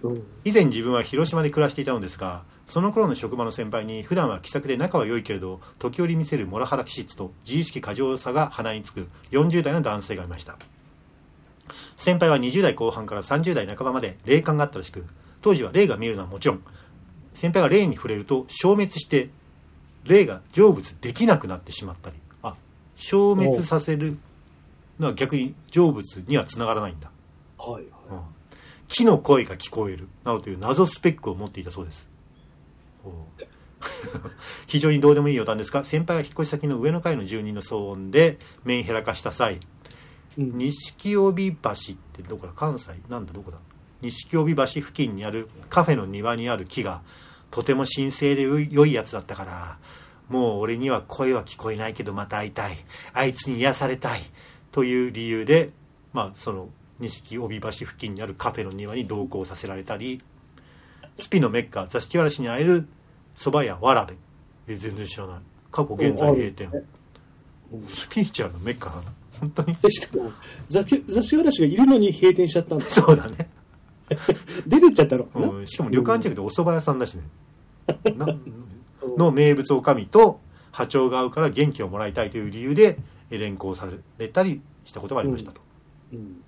[0.03, 10.57] うん以前自分は広島で暮らしていたのですがその頃の職場の先輩に普段は気さくで仲は良いけれど時折見せるモラハラ気質と自意識過剰さが鼻につく40代の男性がいました
[11.97, 15.05] 先輩は20代後半から30代半ばまで霊感があったらしく
[15.43, 16.63] 当時は霊が見えるのはもちろん
[17.35, 19.31] 先輩が霊に触れると消滅して
[20.05, 22.17] 霊が成仏できなくなってしまったり。
[22.43, 22.55] あ
[22.97, 24.19] 消滅させる
[24.99, 27.11] のは逆に成仏にはつながらないんだ。
[27.59, 27.83] はいはい。
[28.89, 32.09] 木の声が聞こえるなどという謎スペックを持っていたそうです。
[34.67, 39.61] 非常にどうでもいい余談ですが先輩が引っ越し先の上の階の住人の騒音でメンヘラ化した際うん
[40.37, 41.75] 錦帯橋っ
[42.13, 42.53] てどこだ？
[42.55, 42.93] 関西。
[43.09, 43.59] なんだどこだ？
[44.03, 47.03] 錦帯橋付近にあるカフェの庭にある木が
[47.51, 49.79] とても神聖で良いやつだったから
[50.29, 52.79] もう俺には声は聞こえないけどまた会いたい。
[53.13, 54.23] あいつに癒されたい
[54.73, 55.71] という理由で
[56.13, 56.69] まあその
[57.01, 60.23] 錦帯橋付近にあるカフェの庭に同行させられたり
[61.19, 62.89] スピのメッカ座敷わらしに会える
[63.37, 64.15] 蕎麦屋わらべ。
[64.69, 65.41] え全然知らない。
[65.73, 66.71] 過去現在閉店。
[67.95, 69.03] スピリチュアルのメッカなの
[69.41, 69.75] 本当に？
[69.77, 70.33] でしかも、
[70.69, 72.85] 雑誌雑誌嵐がいるのに閉店しちゃったんだ。
[72.89, 73.49] そうだね、
[74.67, 75.29] 出てっちゃったの。
[75.35, 77.23] うん、しかも旅館近くでお蕎麦屋さんだしね。
[78.17, 78.27] な
[79.17, 82.99] の名物おかみと波長が合うから元気をもらいたいという理由で
[83.31, 85.61] え連行されたりしたことがありましたと、
[86.13, 86.43] うん。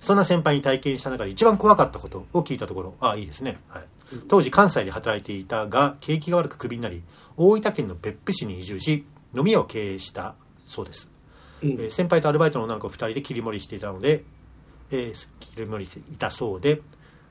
[0.00, 3.58] そんな先輩に体験した中で一番怖かったことを聞いたところ、ああ、いいですね。
[3.68, 3.84] はい。
[4.28, 7.02] 当時関西で働いていたが、景気が悪くクビになり、
[7.36, 9.04] 大分県の別府市に移住し、
[9.36, 10.34] 飲み屋を経営した
[10.66, 11.08] そうです。
[11.62, 14.24] うんえー先輩とアルバイトの女の子2人で切り盛りしていたので、
[14.90, 16.80] えー切り盛りしていたそうで、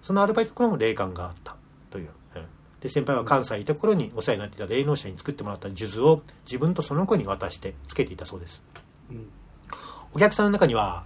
[0.02, 1.56] そのアルバイトからも霊感があった
[1.90, 2.10] という。
[2.36, 2.44] えー
[2.82, 8.62] で先輩は関西にいた頃にお世話になっていた霊能者に作ってもらった数珠を自分とその子に渡してつけていたそうです。
[9.10, 9.30] うん
[10.13, 11.04] お客さんの中には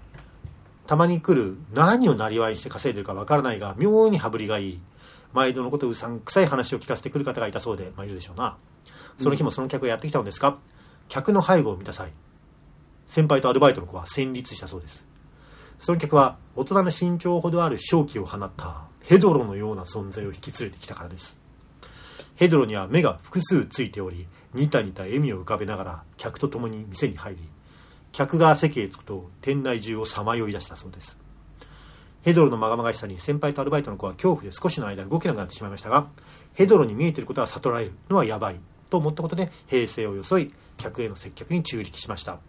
[0.87, 4.79] たまに来る何をなりわいにして稼いでるかわからないが妙に羽振りがいい
[5.33, 8.57] 毎度のことうさんくさい話を聞かせてくる方がいたそうで、まあ、いるでしょうな
[9.17, 10.57] その日もその客がやってきたのですが
[11.07, 12.11] 客の背後を見た際
[13.11, 15.05] 先輩とアルバイトの子は戦慄したそうです。
[15.79, 21.35] その客は大人の身長ほどある正気を放ったヘドロのような存在を引き連れてきたからです。
[22.35, 27.49] ヘドロには目が複数ついておりニタニタ笑みを浮かべながら客と共に店に入り
[28.13, 31.17] 客が席へ着くと店内中をさまよい出したそうです。
[32.21, 36.07] ヘドロのまがまがしさに先輩とアルバイトの子は恐怖で少しの間動けなくなってしまいましたが
[36.53, 42.39] ヘドロに見えていることは悟られるのはやばいと思ったことで平静を装い客への接客に注力しました。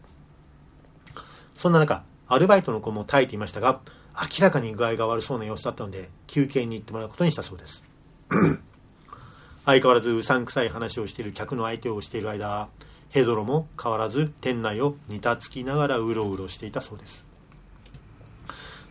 [1.62, 3.82] そんな中アルバイトの子も耐えていましたが
[4.16, 7.84] 明らかに具合が悪そうな様子だったので休憩に行ってもらうことにしたそうです。
[9.64, 12.68] 相変わらずうさんくさい話をしている客の相手をしている間
[13.10, 17.24] ヘドロも変わらず店内をにたつきながらうろうろしていたそうです。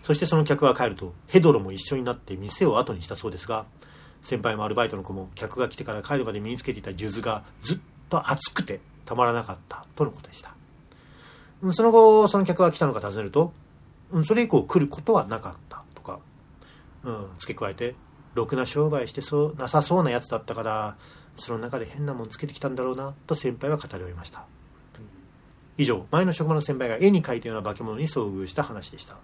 [0.05, 3.65] そしてその客が帰るとヘドロも一緒になって店を後にしたそうですが
[4.21, 7.79] 先輩もアルバイトの子も客が来てから帰るまで身につけていた数珠がずっ
[8.09, 10.51] と熱くてたまらなかったとのことでした。
[10.55, 10.60] うん
[11.69, 13.53] その後その客が来たのか尋ねると
[14.11, 16.19] うんそれ以降来ることはなかったとか、
[17.03, 17.95] うん、付け加えて
[18.33, 20.97] ろくな商売してそうなさそうなやつだったから
[21.35, 24.45] その中で変なもんつけてきたんだろうなと先輩は語り終えました。
[25.77, 29.15] 以上前の職場の先輩が絵に描いたような化け物に遭遇した話でした。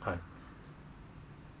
[0.00, 0.18] はい。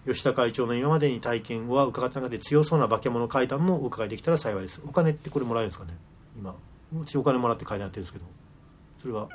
[0.06, 4.80] 吉田会長の今までに体験は伺った中で強そうな化け物階段もお伺いできたら幸いです。
[4.86, 5.96] お金ってこれもらえるんですかね？
[6.36, 6.54] 今。
[7.00, 8.26] うちお金もらって階段やってるんですけど。
[8.98, 9.28] それは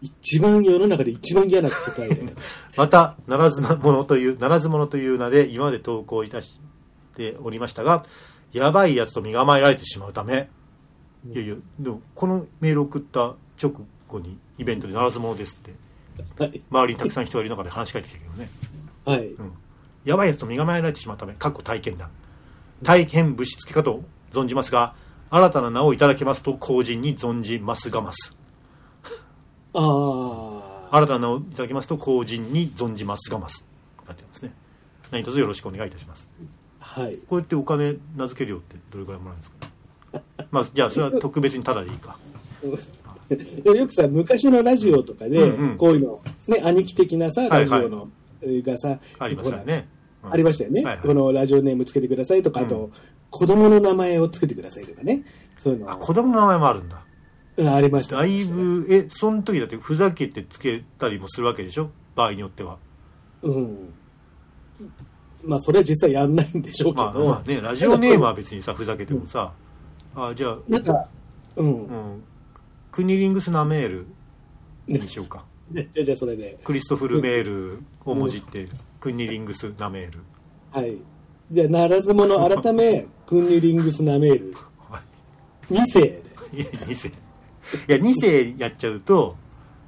[0.00, 2.34] 一番世の中で一番嫌な答えで。
[2.76, 6.58] また、ならずなものという、ならず者という名で今まで投稿いたし
[7.16, 8.04] ておりましたが、
[8.52, 10.48] やばいやつと身構えられてしまうため、
[11.32, 13.72] いやいや、でも、このメールを送った直
[14.08, 15.74] 後にイベントでならず者ですって、
[16.38, 16.62] はい。
[16.70, 18.48] 周りにたくさん人がいる中で話しかけてきたけどね、
[19.04, 19.26] はい。
[19.26, 19.52] うん。
[20.04, 22.10] やばいやつと身構えられてしまうため、過去体験談。
[22.82, 24.94] 大変ぶしつけかと存じますが、
[25.30, 28.39] 新たな名をいただけますと、後人に存じますがます。
[29.74, 30.96] ああ。
[30.96, 33.64] 新たな名をいただきますと後人に存じますがます。
[34.06, 34.52] 書いてますね
[35.10, 36.28] 何卒よろしくお願いいたします。
[36.80, 37.16] はい。
[37.28, 40.46] こうやってお金名付けるよってどれくらいもらえるんですか？
[40.50, 42.16] まあじゃあそれは特別にタダでいいか。
[43.28, 47.60] で よくさ、昔のラジオとかでうんうん、こういうの、ね、兄貴的なさ、はいはい。
[47.70, 48.08] ラジオの、
[48.42, 49.88] えーがさ、ありましたよね、
[50.24, 50.32] うん。
[50.32, 51.06] ありましたよね、はいはい。
[51.06, 52.92] このラジオネームつけてくださいとか、あと、うん。
[53.30, 55.22] 子供の名前をつけてくださいとかね、
[55.60, 55.92] そういうの。
[55.92, 56.96] あ子供の名前もあるんだ。
[56.96, 57.09] うん
[57.68, 58.16] ありました。
[58.16, 61.90] だいぶえその時だってふざけてつけたりもするわけでしょ？
[62.14, 62.78] 場合によっては。
[63.42, 63.92] うん。
[65.42, 69.52] まあ、それは実際やんないんでしょうけまあど、まあねラジオネームは別にさふざけてもさ、
[70.14, 71.06] あじゃあなんか、
[71.56, 71.84] うん。
[71.84, 72.22] うん。
[72.92, 74.06] クニリングスナメール
[74.86, 75.44] にしようか。
[75.70, 78.68] でじゃあじゃあそれで、クリストフルメールをもじって、
[78.98, 80.18] クニリングスナメール。
[80.72, 80.96] はい。
[81.52, 84.54] じゃあ、ならず者改め、 クンニリングスナメール、
[84.90, 85.00] は
[85.70, 85.74] い。
[85.74, 86.22] 2世で。
[86.52, 87.10] いや2世
[87.88, 89.36] いや2世やっちゃうと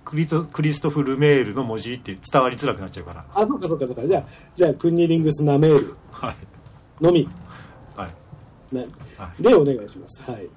[0.04, 3.24] クリトクリストフ・ルメールの文字って伝わりづらくなっちゃうから。
[3.34, 4.06] あ、そうかそうかそうか。
[4.06, 5.96] じゃあ、じゃあ、クンニリングスナメール。
[6.10, 6.36] はい。
[7.02, 7.28] のみ、
[7.96, 8.08] は
[8.72, 8.74] い。
[8.74, 8.86] ね。
[9.16, 9.42] はい。
[9.42, 10.22] でお願いします。
[10.22, 10.44] はい。
[10.44, 10.48] っ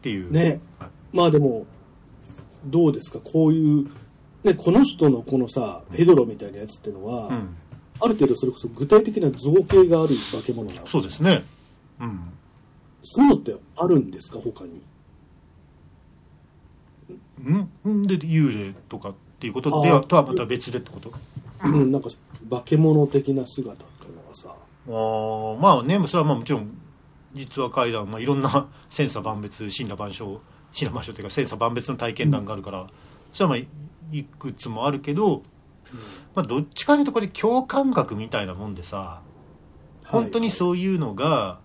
[0.00, 0.32] ていう。
[0.32, 0.60] ね。
[0.78, 0.90] はい。
[1.12, 1.66] まあでも、
[2.64, 3.88] どうですか、こういう、
[4.42, 7.56] ね、この人のこのさ、ヘドロみたいなやつっていうのは、うん。
[8.00, 10.86] ある程度それこそ具体的な造形がある化け物なの。
[10.86, 11.44] そうですね。
[12.00, 12.32] うん
[13.02, 14.82] そういうのってあるんですか、他に。
[17.44, 17.90] ん？
[17.90, 18.02] ん？
[18.02, 19.82] で幽霊とかってっていうこと？
[19.82, 21.12] ではとはまた別でってこと？
[21.64, 22.08] うん、なんか
[22.48, 24.54] 化け物的な姿っていうのがさ、
[24.86, 26.78] あーまあねそれはまあもちろん
[27.34, 30.40] 実話怪談、まあ、いろんな千差万別神羅万象
[30.72, 32.86] 神羅万象というか千差万別の体験談があるから、
[33.32, 35.42] それはまあいくつもあるけど、
[36.36, 39.22] まあ、どっちかというとこれ共感覚みたいなもんでさ
[40.04, 41.58] 本当にそういうのが、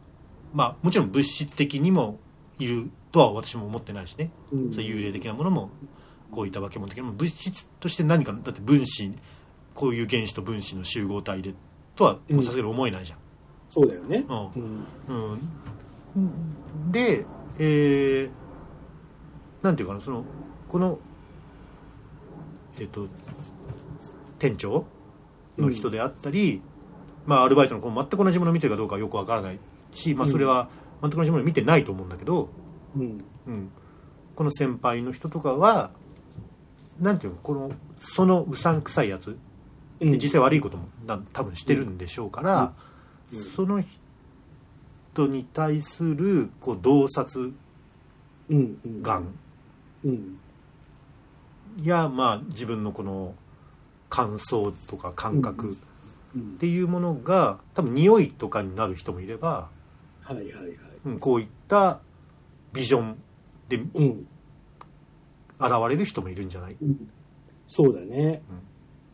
[0.54, 2.20] まあもちろん物質的にも
[2.60, 4.74] いるとは私も思ってないしね、うん。
[4.74, 5.70] そう幽霊的なものも
[6.32, 9.12] こういった化け物的なもの物質として何かだって分子
[9.74, 11.54] こういう原子と分子の集合体で
[11.96, 13.20] とはもうさすがに思えないじゃん、
[13.70, 14.26] そうだよね。
[14.28, 14.86] うん。
[15.08, 15.40] うん。
[16.16, 17.26] うん、で、
[17.60, 18.30] えー
[19.62, 20.24] なんていうかなその
[20.70, 21.00] この
[22.80, 23.08] えっ、と
[24.40, 24.86] 店長
[25.58, 26.62] の人であったり、
[27.26, 29.60] まあアルバイトの子も全く同じものを見てるかどうかはよくわからない
[29.98, 30.70] し、まあ、それは
[31.02, 32.50] 全く同じものを見てないと思うんだけど、
[32.96, 33.24] うん。
[33.48, 33.72] うん、
[34.36, 35.92] この先輩の人とかは
[37.00, 39.38] なんていうのこのそのうさんくさいやつ
[40.00, 40.12] うん。
[40.12, 42.74] で実際悪いこともな多分してるんでしょうから、
[43.34, 43.40] うん。
[43.40, 43.84] その
[45.14, 47.54] 人に対するこう洞察
[48.50, 48.80] うん。
[48.86, 49.02] うん。
[49.02, 49.24] 眼
[50.06, 50.40] うん。
[51.84, 53.36] や、まあ、自分のこの
[54.10, 55.76] 感想とか感覚っ
[56.36, 56.58] うん。
[56.58, 59.70] ていうものが多分匂いとかになる人もいれば、
[60.34, 60.70] はいはいはい。
[61.06, 62.00] うん、こういった
[62.74, 63.18] ビジョン
[63.70, 64.28] で現うん
[65.90, 66.76] れる人もいるんじゃない？
[66.82, 67.10] うん
[67.68, 68.42] そうだね。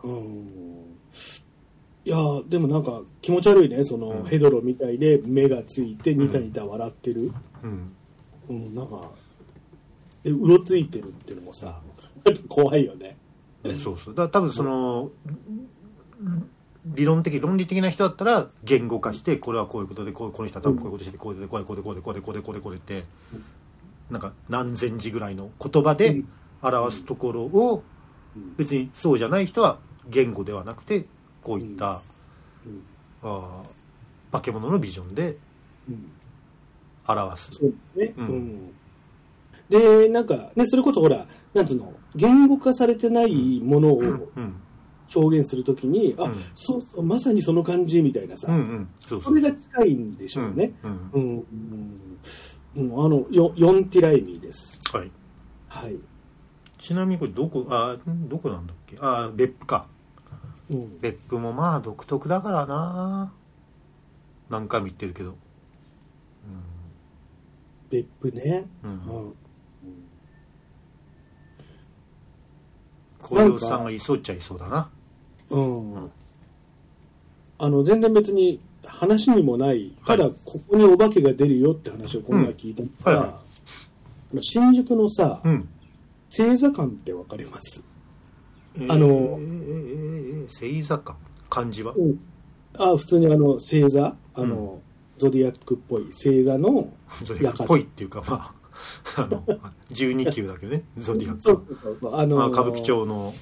[0.03, 0.97] うん。
[2.05, 7.31] いやーでもなんか気持ち悪いね、その、うんヘドロみたいで目がついてニタニタ笑ってる。
[7.63, 7.93] うん
[8.49, 9.09] うん、なんか、
[10.23, 11.79] でうろついてるっていうのもさ、
[12.49, 13.17] 怖いよね。
[13.83, 15.09] そうそうだ多分その
[16.85, 23.05] 理論的論理的な人だったら言語化してこれはこういうことでこうこの人は多分こういうことしててこうでこうでこうでこうでこうでこうでこうでこうでって
[24.09, 26.21] なんか何千字ぐらいの言葉で
[26.61, 27.83] 表すところを
[28.57, 31.05] 別にそうじゃない人は言語ではなくて
[31.41, 32.01] こういった
[33.23, 33.63] あ
[34.31, 35.37] 化け物のビジョンで
[37.07, 38.13] 表すそうね。
[38.17, 38.73] ううんん。
[39.69, 44.01] で、なんか、ね、それこそほら、なんつうの、言語化されてないものを
[45.15, 46.35] 表現するときに、あ、うん。
[46.55, 48.89] そうまさにその感じみたいなさ、うんうん。
[49.07, 49.33] そうそう。
[49.33, 50.73] それが近いんでしょうね。
[50.83, 51.09] うん。
[51.13, 51.21] うん。
[51.21, 51.45] うん。
[52.75, 54.79] うん、うんあの、ヨヨンティライミーです。
[54.91, 55.11] はい。
[55.67, 55.97] はい。
[56.77, 58.97] ちなみにこれどこあんどこなんだっけ？
[58.99, 59.87] あ別府か。
[60.69, 60.99] うん。
[60.99, 63.33] 別府もまあ独特だからな。
[64.49, 65.35] 何回も言ってるけど。
[67.89, 68.65] 別府ね。
[68.83, 69.33] うん、ううん、
[73.25, 73.37] ん。
[73.37, 74.89] 小洋さんがいそうっちゃいそうだな
[75.49, 76.11] うん。
[77.59, 83.33] あの、全然別に話にもない、ただはいここにお化けが出るよって話をこの前聞いたのが、うんはい
[84.41, 85.69] 新宿のさ、うん。
[86.29, 87.83] 星座館ってわかります？
[88.89, 91.15] ああのえー、えー、星座か
[91.51, 92.19] 漢字は、うん。
[92.75, 94.81] あ普通にあの、星座、あの、
[95.17, 96.91] ゾディアックっぽい星座の、
[97.23, 98.53] ゾディアックっぽいっていうかまあ
[99.17, 99.43] あの
[99.91, 103.33] 12級だけどねゾディアッそうそうそう、あのまあ、歌舞伎町の。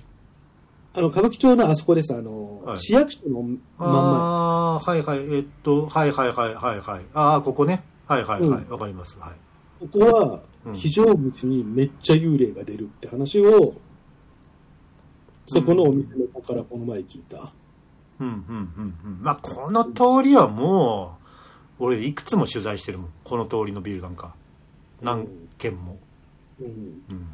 [0.94, 2.80] あの、歌舞伎町のあそこです、あの、はい。
[2.82, 3.60] 市役所の真ん前。
[3.80, 5.36] ああーはいはい。
[5.36, 7.06] えっとはいはいはいはいはい。
[7.14, 7.84] ああここね。
[8.08, 8.50] はいはいはい。
[8.50, 8.80] わ、うん。
[8.80, 9.18] かります。
[9.20, 9.88] はい。
[9.88, 13.74] ここはうん、非常口にめっちゃ幽霊が出るって話を、
[15.48, 17.52] そこのお店の子からこの前聞いた。
[18.20, 18.28] うん。
[18.28, 18.34] うん
[18.78, 19.20] うんうん。
[19.22, 21.18] まあこの通りはも
[21.80, 23.10] う俺いくつも取材してるもん。
[23.24, 24.36] この通りのビルなんか
[25.02, 25.98] 何軒も、
[26.60, 26.70] うんう
[27.14, 27.28] ん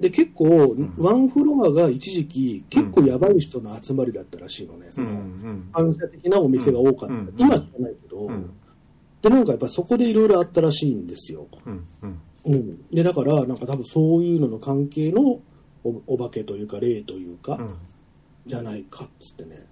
[0.00, 4.88] で、結構、んワンフロアが一時期、結構やばい人の集まりだったらしいのね。
[4.90, 7.14] その、ん反射的なお店が多かった。
[7.14, 8.50] うん今じゃないけど、うん
[9.22, 11.46] で、なんかやっぱそこでいろいろあったらしいんですよ。
[12.44, 12.80] うん。
[12.92, 15.40] で、だから、なんか多分そういうのの関係の
[15.84, 17.74] おお化けというか、霊というか、うん
[18.44, 19.66] じゃないかっつってね。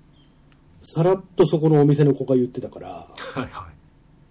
[0.83, 3.75] さらっとそこのお店の子が言ってたから、はいはい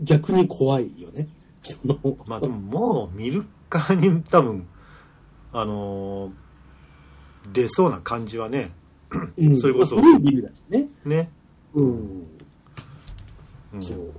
[0.01, 1.27] 逆に怖いよね。
[1.61, 4.67] その、まあでももう見るからに多分
[5.53, 6.31] あのー
[7.53, 8.71] 出そうな感じはね
[9.37, 10.87] うん それこそ古いビルだしね。
[11.05, 11.29] ね、
[11.73, 12.27] うん。
[13.73, 14.13] うん、そう。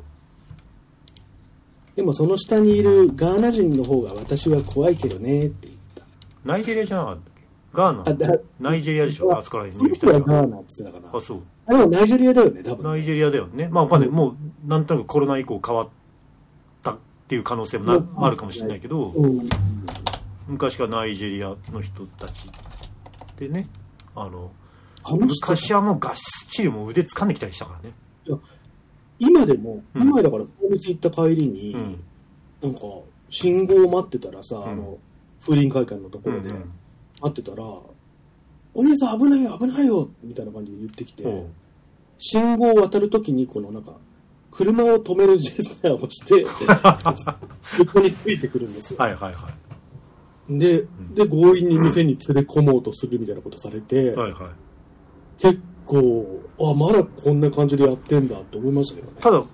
[1.94, 6.04] でもその下にいるガーナ人の方が私は怖いけどねって言った。
[6.44, 7.42] ナイジェリアじゃなかったっけ？
[7.72, 8.26] ガーあ、だ
[8.58, 9.36] ナナイジェリアでしょ？
[9.36, 11.16] あそこらそ辺にいる人たちははガーナって言ってたかな。
[11.18, 12.84] あそうあ、でもナイジェリアだよね、多分。
[12.90, 15.90] ナイジェリアだよねまあわかんない、うんもうなんとなくコロナ以降変わった
[17.30, 18.24] っていう可能性もな、うん。
[18.24, 19.48] あるかもしれないけど、うん。
[20.48, 22.50] 昔からナイジェリアの人たち
[23.38, 23.68] でね
[24.16, 24.50] あの
[25.16, 26.14] 昔はもうがっ
[26.50, 27.94] ちりもう腕掴んできたりしたからね。
[29.20, 30.02] 今でも、うん。
[30.02, 32.04] 今だから、法律行った帰りに、うん。
[32.62, 32.80] なんか、
[33.28, 34.68] 信号を待ってたらさ、ん。
[34.70, 34.98] あの、
[35.42, 36.70] 風林会館のところで、うんうん。
[37.20, 41.46] 待ってたら、お姉さん危ないよ、危ないよみたいな感じで言ってきて、おう。
[42.18, 43.92] 信号を渡るときに、このなんか、
[44.50, 46.44] 車を止めるジェスチャーをして、
[47.78, 48.98] 横についてくるんですよ。
[48.98, 49.50] はいはいは
[50.48, 50.58] い。
[50.58, 50.84] で、
[51.14, 54.50] で、強引に店に連れ込もうとするみたいなことされて、はいはい。
[55.38, 59.16] 結構、あ、まだこんな感じでやってんだって思いましたけどね。
[59.20, 59.44] ただ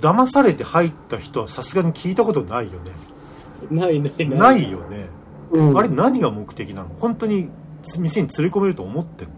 [0.00, 2.90] 騙されて入った人はさすがに聞いたことないよね。
[3.70, 4.38] ないないない。
[4.38, 5.06] ないよね、
[5.50, 6.90] うん、あれ何が目的なの？
[6.98, 7.48] 本当に
[7.98, 9.34] 店に連れ込めると思ってんの？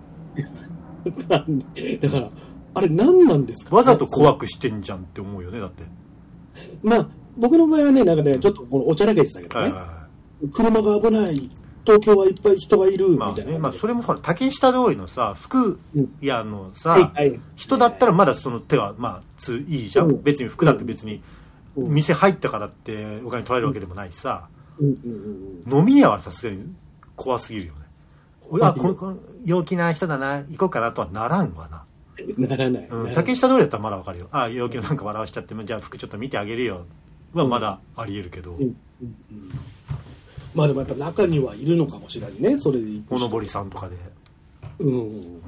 [1.28, 2.30] だから、
[2.76, 3.74] あれ何なんですか？
[3.74, 5.84] わざと怖くしてんじゃんって思うよねだって、
[6.82, 10.06] まあ、僕の場合はね、なんかね、ちょっとこのおちゃらけてたけどね、はいはいは
[10.52, 11.50] 車が危ない、
[11.86, 13.28] 東京はいっぱい人がいる、いみたいな。
[13.28, 16.14] まあねまあ、それもほら竹下通りのさ服うん。
[16.20, 17.14] 屋のさ、
[17.54, 20.22] 人だったらまだその手はまあついいじゃん、うん。
[20.22, 21.22] 別に服だって別に
[21.76, 21.94] うん。
[21.94, 24.48] 店入ったからってお金取られるわけでもないしさ、
[24.80, 26.74] 飲み屋はさすがに
[27.16, 27.80] 怖すぎるよね。
[28.62, 31.85] あこのこの陽気な人だな行こうかなとはならんわな、うん。
[32.38, 32.88] ならない。
[32.88, 34.28] うん、竹下通りだったらまだわかるよ。
[34.32, 36.86] あ陽気ななんか笑わしちゃってもじゃあ服ちょっと見てあげるよ。
[37.34, 39.50] はまだありえるけど、うんうんうん。
[40.54, 43.96] まあでもやっぱ中にはいるのかもしれないね、それでおのぼりさんとかで、
[44.78, 45.40] うん。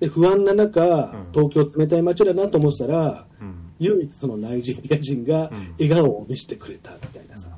[0.00, 1.28] で、不安な中、ん。
[1.32, 5.74] 東京冷たい街だなと思ってたら、うん、唯一そのナイジェリア人がうん。
[5.78, 7.48] 笑顔を見せてくれたみたいなさ。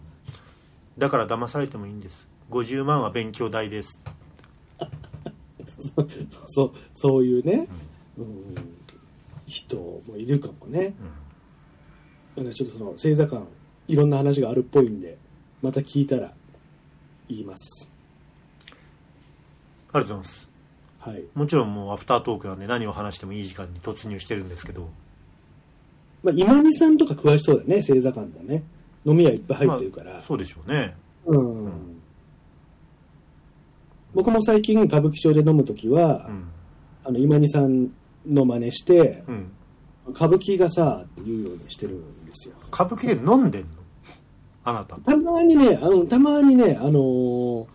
[0.98, 2.28] だから騙されてもいいんです。
[2.50, 3.98] 50万は勉強代です。
[6.48, 7.66] そう、そういうね、うん、
[9.46, 10.94] 人もいるかもね。
[12.36, 13.46] なのでちょっとその星座感、
[13.86, 15.18] いろんな話があるっぽいんで、
[15.62, 16.32] また聞いたら
[17.28, 17.88] 言います。
[19.92, 20.48] ありがとうございます
[20.98, 21.24] はい。
[21.34, 24.90] もちろんもうアフタートークなんで何を話してもいい時間に突入してるんですけど
[26.22, 28.62] まあ、今見さんとか詳しそうだね、星座感だね。
[29.04, 30.12] 飲み屋いっぱい入ってるから。
[30.14, 30.94] まあそうでしょうね
[31.26, 31.72] うん。
[34.14, 36.48] 僕も最近歌舞伎町で飲むときは、うん
[37.04, 37.90] あの、今にさん
[38.28, 39.52] の真似して、うん
[40.10, 42.54] 歌舞伎がさ、って言うようにしてるんですよ。
[42.72, 43.68] 歌舞伎で飲んでんの？
[44.64, 47.66] あなたたまにね、あの、たまにね、あのー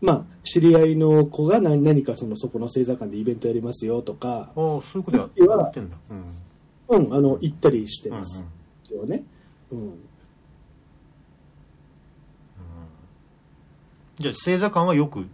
[0.00, 5.42] まあ、知り合いの子が何何かその、そこの星座館でイベントやりますよとか、ああそういうことやって
[5.80, 5.96] んだ
[6.88, 8.44] うんうん、あの、行ったりしてうんうんます。
[8.82, 9.22] 一応ね。
[9.70, 9.94] うん。
[14.18, 15.26] じゃあ星座感はよく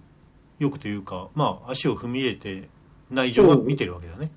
[0.58, 2.68] よくというかまあ足を踏み入れて
[3.10, 4.30] 内情は見てるわけだね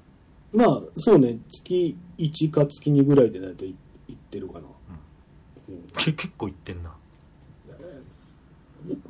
[0.55, 3.75] まあ、そうね、月1か月2ぐらいで大体
[4.07, 4.67] 行ってるかな。
[5.97, 6.95] け結構言ってんな。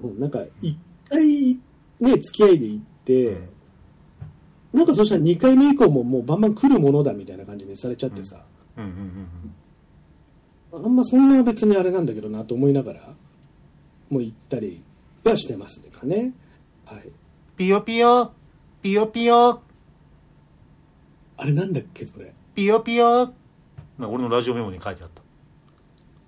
[0.01, 0.77] うん、なんか、一
[1.09, 1.57] 回
[1.99, 3.37] ね、付き合いで行って、
[4.73, 8.43] なんかそしたら2回目以降ももうバンバン来るものだみたいな感じにされちゃってさ、
[8.77, 8.89] うんうん
[10.73, 10.85] うん。
[10.85, 13.13] あんまそんな別にあれなんだけどなと思いながら、
[14.09, 14.83] もう行ったり
[15.23, 15.89] はしてますね。
[15.89, 16.33] かね。
[16.85, 17.09] はい。
[17.55, 18.31] ピヨピヨ。
[18.81, 19.61] ピヨピヨ
[21.37, 22.33] あれなんだっけ、それ。
[22.55, 23.17] ピヨピヨ。
[23.17, 23.35] なんか
[24.09, 25.21] 俺のラジオメモに書いてあった。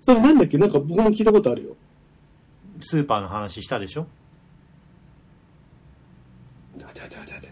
[0.00, 0.58] それなんだっけ？
[0.58, 1.76] なんか僕も聞いたことあるよ。
[2.80, 4.06] スーパーの話したでしょ？
[6.78, 7.48] だだだだだ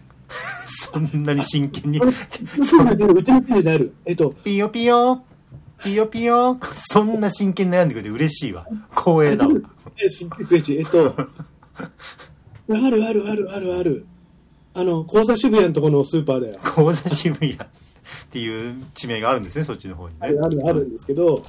[0.91, 1.99] そんなに真剣に。
[2.63, 3.93] そうだねうちの近所にある。
[4.05, 5.23] えっと、ピヨピヨ。
[5.83, 6.57] ピヨピヨ。
[6.89, 8.65] そんな真剣に悩んでくれて嬉しいわ。
[8.95, 9.53] 光栄だわ。
[10.03, 10.77] え、すっごい悔しい。
[10.79, 14.05] えっと、 あるあるあるあるある。
[14.77, 16.59] あの、高座渋谷のところのスーパーだよ。
[16.75, 17.57] 講座渋谷っ
[18.29, 20.19] ていう地名があるんですねそっちの方にね。
[20.21, 21.43] あるあるあるんですけど、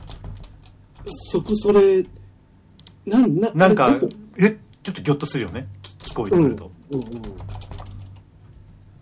[1.30, 2.06] そこそれ、
[3.04, 4.00] なん、な、なんか
[4.38, 5.66] えちょっとギョッとするよね。
[5.82, 7.06] 聞聞こえてくると、うんうん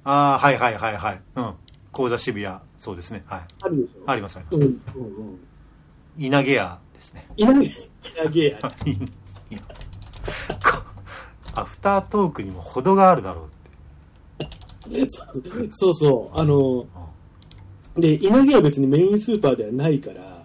[0.08, 1.20] ああはいはいはいはい。
[1.34, 1.54] うん。
[1.90, 3.24] 講座渋谷そうですね。
[3.26, 3.40] はい。
[3.62, 4.10] あるでしょ。
[4.10, 4.56] ありますあります。
[4.56, 5.38] うんうんうん。
[6.18, 7.26] 稲毛屋ですね。
[7.36, 7.74] 稲毛、稲
[8.32, 8.58] 毛や。
[9.50, 9.60] いや
[10.64, 10.82] こ
[11.54, 13.55] アフタートークにも程があるだろう
[15.70, 16.86] そうそう、あの、
[17.94, 20.44] で、稲毛は別にメインスーパーではないから、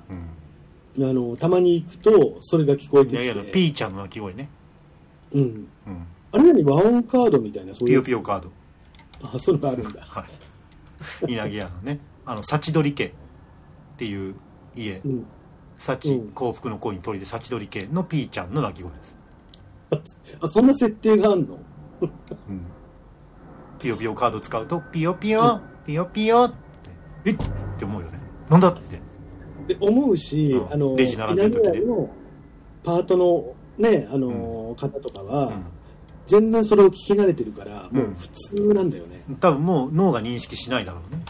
[0.98, 1.10] うん。
[1.10, 4.50] あの、たまに行くと、それが聞こえてき稲毛屋のて、ピーちゃんの鳴き声ね、
[5.34, 5.42] うん。
[5.42, 5.68] うん、
[6.32, 8.00] あれ何和音カードみたいな、そうピいう。
[8.00, 8.52] ヨピヨカード。
[9.24, 10.02] あ、そういうのがあるんだ。
[10.02, 10.26] は
[11.28, 11.32] い。
[11.32, 12.00] 稲毛屋のね。
[12.26, 13.12] あの幸取家っ
[13.98, 14.36] ていう
[14.76, 15.02] 家。
[15.04, 15.26] うん。
[15.78, 16.32] 幸うん。
[16.32, 21.58] 幸福の恋に鳥で幸取家のピーちゃんの鳴き声です、あ、そんな設定があんの？
[22.02, 22.62] うん、
[23.82, 26.44] ピヨピヨカード使うとピヨピヨ、ピヨピヨ。
[26.46, 26.52] っ
[27.24, 27.32] てえ？
[27.32, 27.38] っっ
[27.80, 28.20] て思うよね。
[28.50, 29.02] なんだって？
[29.68, 30.74] で思うし、うん。
[30.74, 32.10] あの、レジ並んでる時ね稲毛屋の
[32.84, 35.64] パートのね、あの、方とかは、うん。
[36.28, 37.98] 全然それを聞き慣れてるから、うん。
[37.98, 39.24] もう普通なんだよね。
[39.40, 41.24] 多分もう脳が認識しないだろうね。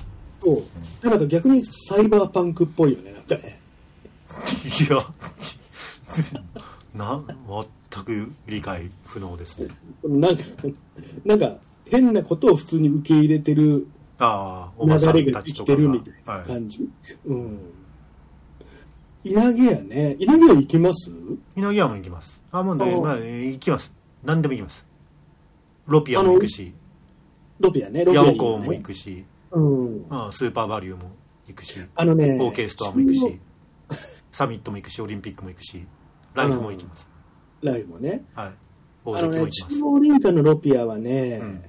[0.43, 0.63] そ
[1.03, 1.09] う。
[1.09, 3.59] なんか逆にサイバーパンクっぽいよね、なんかね。
[4.79, 5.05] いや。
[6.93, 7.23] な
[7.93, 9.67] 全く理解不能ですね。
[10.03, 10.43] なんか、
[11.23, 11.55] なんか
[11.91, 13.85] 変なことを普通に受け入れてる流れ
[14.19, 15.75] が生たちとかが。
[15.75, 16.89] きてるみたいなはい感じ。
[17.25, 17.59] うん。
[19.23, 20.15] 稲毛屋ね。
[20.17, 21.11] 稲毛屋行きます？
[21.55, 22.41] 稲毛屋も行きます。
[22.51, 23.91] あもうねまあ行きます。
[24.23, 24.87] 何でも行きます。
[25.85, 26.73] ロピアも行くし。
[27.59, 28.05] ロピアね。
[28.05, 28.31] ロピヤアね。
[28.31, 30.05] オコーも行くし、うん。
[30.09, 31.11] ああスーパーバリューも
[31.47, 31.77] 行くし。
[31.93, 33.39] あのね、OK ストアも行くし。
[34.31, 35.01] サミットも行くし。
[35.01, 35.85] オリンピックも行くし。
[36.33, 37.09] ライフも行きます。
[37.61, 38.23] ライブもね。
[38.33, 38.51] はい。
[39.03, 39.75] 大関も行きます。
[39.75, 41.63] 中央林間のロピアはね、うん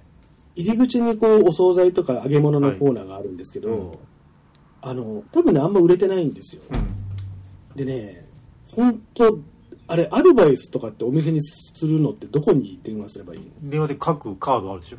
[0.57, 3.79] 入り口にこう、お惣菜とか揚げ物のコーナーがあるんですけど、はい。
[3.79, 3.93] うん
[4.85, 6.63] あの、多分ね、あんま売れてないんですよ。
[6.73, 7.77] うん。
[7.77, 8.27] でね、
[8.73, 9.39] 本当
[9.87, 13.71] あれ、アドバイスとかってお店にするのってどこに電話すればいいの？
[13.71, 14.97] 電話で書くカードあるでしょ？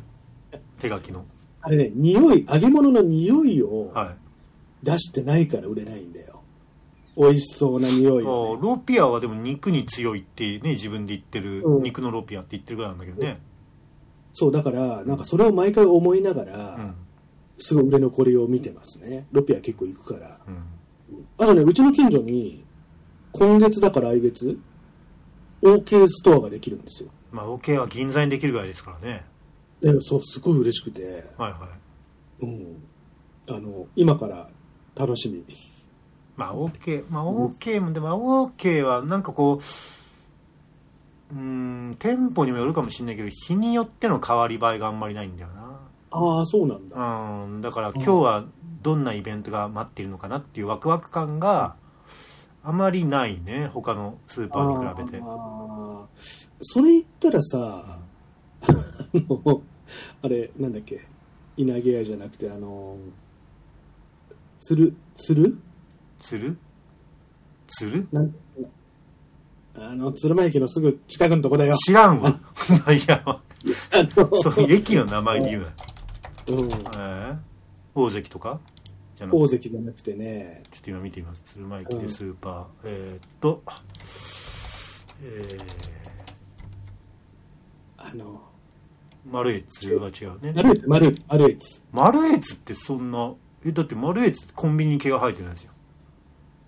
[0.80, 1.26] 手書きの。
[1.60, 4.86] あれね、匂い、揚げ物の匂いをはい。
[4.86, 6.40] 出してないから売れないんだよ。
[7.18, 11.82] 美味しそうな匂いね、ロピアはでも肉に強いってね自分で言ってる、うん。
[11.82, 13.38] 肉のロピアって言ってるぐらいなんだけどね、
[14.34, 16.94] そう、だから、なんかそれを毎回思いながら、うん
[17.58, 19.26] すごい売れ残りを見てますね。
[19.30, 20.40] ロピア結構行くから。
[20.48, 22.64] うん、あとね、うちの近所に、
[23.32, 24.58] 今月だから来月、
[25.62, 27.10] OK ストアができるんですよ。
[27.30, 29.24] まあ OK は銀座にできるぐらいですからね
[29.80, 31.68] でそう、すごい嬉しくて、はいは
[32.40, 32.82] いうん。
[33.48, 34.48] あの、今から
[34.94, 35.44] 楽しみ。
[36.36, 39.64] まあ OK まあ OK もでも OK はなんかこう
[41.34, 45.48] うーん店舗にもよるかもしれないけど日によっての変わり映えがあんまりないんだよ
[46.10, 46.96] ああ、そうなんだ。
[46.96, 48.44] なうんだから今日は
[48.82, 51.74] どんなイベントが待っているのかなっていうワクワク感が
[52.62, 55.24] あまりないね他のスーパーに比べて。
[56.60, 58.68] それ言ったらさ、あ
[59.14, 59.62] の、
[60.22, 61.04] あれ、なんだっけ、
[61.56, 62.96] 稲毛屋じゃなくて、あの、
[64.60, 65.58] つる、つる
[66.20, 66.56] つる
[67.66, 68.34] つるなん
[69.76, 71.74] あの、鶴間駅のすぐ近くのとこだよ。
[71.76, 72.40] 知らんわ。
[72.92, 73.22] いや
[74.42, 74.72] そうい。
[74.72, 75.68] う駅の名前で言うな。
[76.48, 77.36] うん、えー？
[77.94, 78.60] 大関とか？
[79.16, 79.42] じゃなくて？
[79.44, 81.42] 大関じゃなくてね、ちょっと今見てみます。
[81.46, 83.62] 鶴舞駅でスーパー、えーっと
[85.22, 85.56] え
[87.96, 90.52] あの、ー、マルエツは違うね。
[90.54, 91.80] マルエツ、マルエツ、マルエツ。
[91.92, 93.32] マルエツってそんな
[93.64, 95.72] えだってマルエツってコンビニに毛が生えてるんですよ。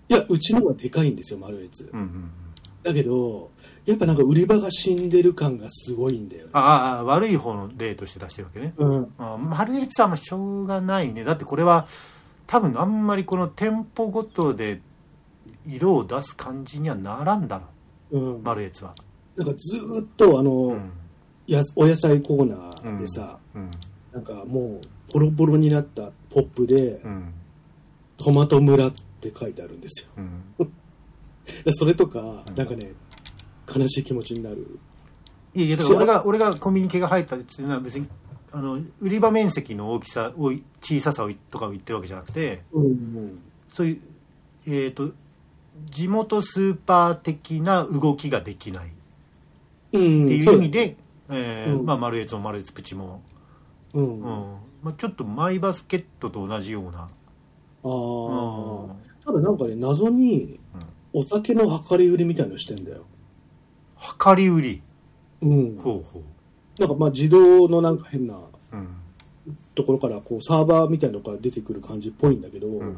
[0.09, 1.89] いや、うちのはでかいんですよ、マルエツ。
[1.93, 2.31] うんうん
[2.87, 3.51] だけど、
[3.85, 6.49] やっぱなんか売り場が死んでる感がすごいんだよね。
[6.53, 9.13] あああ悪い方の例として出してるわけね、うん。
[9.17, 11.87] あマルエツはまあしょうがないねだってこれは
[12.47, 14.81] 多分あんまりこの店舗ごとで
[15.65, 17.65] 色を出す感じにはならんだろ
[18.11, 18.43] うん。
[18.43, 18.95] マルエツは
[19.35, 20.91] なんかずーっとあの、うん
[21.47, 23.71] やお野菜コーナーでさ、うん
[24.11, 24.81] なんかもう
[25.13, 27.33] ボロボロになったポップで、うん
[28.17, 30.05] トマト村って書いてあるんです
[30.57, 30.67] よ。
[31.75, 32.93] それとか、なんかね、
[33.73, 34.79] 悲しい気持ちになる。
[35.53, 38.07] いやいやだから俺が俺がコンビニ毛が生えたっていうのは別に
[38.51, 43.39] あの売り場面積の大きさを小ささをとかを言ってるわけじゃなくてうん。
[43.67, 44.01] そういう
[44.67, 45.11] えっ、と
[45.89, 48.89] 地元スーパー的な動きができないっ
[49.93, 50.27] うん。
[50.27, 50.97] ていう意味で、
[51.29, 53.21] えーうんまあ、マルエツもマルエツプチも、
[53.93, 54.03] そう。
[54.03, 54.05] う。
[54.05, 57.07] うんあまあ、ちょっとマイバスケットと同じような、あ
[57.83, 58.89] うんー。
[59.25, 60.59] ただなんかね、謎に、
[61.19, 63.05] お酒の量り売りみたいのしてんだよ。
[64.23, 64.81] 量り売り？
[65.41, 65.77] うん。
[65.77, 66.21] ほうほ
[66.79, 68.39] なんかまあ自動のなんか変なう、
[68.73, 68.87] うん
[69.73, 72.97] ところからこうサーバーみたいなのから出てくる感じっぽいんだけど、うん、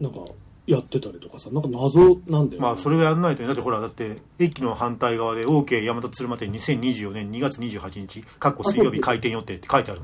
[0.00, 0.20] なんか
[0.66, 2.58] やってたりとかさ、なんか謎なんだよね。
[2.58, 10.02] まあそれをやらないとねだってほらだって駅の反対側で OK 大和鶴間店2024年2月28日かっこ水曜日開店予定って書いてある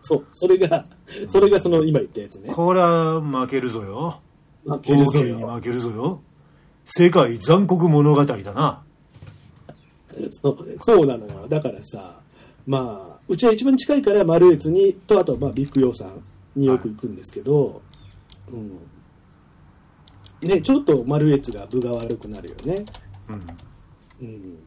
[0.00, 0.84] そう、それが、
[1.28, 2.52] それがその今言ったやつね。
[2.52, 4.20] これは負けるぞよ
[4.64, 5.48] 負けるぞ OK によ。
[5.48, 6.22] 負けるぞよ
[6.84, 8.82] 世界残酷物語だな
[10.30, 11.48] そうそうなのよ。
[11.48, 12.20] だからさ、
[12.66, 16.22] まあ、うちは一番近いからマルエツに、と、あとまあビッグヨーさん
[16.54, 17.82] によく行くんですけど、
[18.48, 18.78] うん。
[20.40, 22.84] ね、ちょっとマルエツが分が悪くなるよね。
[23.28, 24.58] うんうん。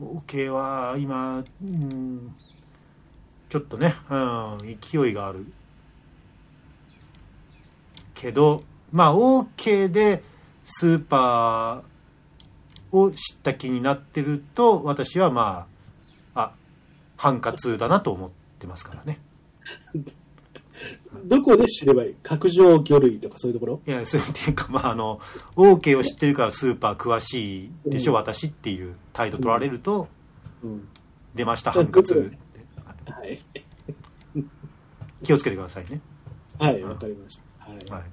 [0.00, 2.34] OK は今、うん、
[3.48, 5.46] ちょっとね、うん、勢いがある
[8.14, 10.22] けどまあ OK で
[10.64, 15.66] スーパーを知った気になってると私はま
[16.34, 16.52] ああ
[17.16, 19.20] ハンカツだなと思ってますからね。
[21.24, 22.14] どこで知ればいい？
[22.22, 23.80] 角上魚類とかそういうところ？
[23.86, 25.20] いやそういうっていうかまああの
[25.56, 28.16] OK を知ってるからスーパー詳しいでしょ、うん。
[28.18, 30.08] 私っていう態度取られると、
[30.62, 30.88] うん。
[31.34, 32.32] 出ましたハンカツ。
[33.06, 33.38] はい。
[35.22, 36.00] 気をつけてくださいね。
[36.58, 37.70] はい、わかりました。
[37.70, 38.00] はい。
[38.02, 38.10] はい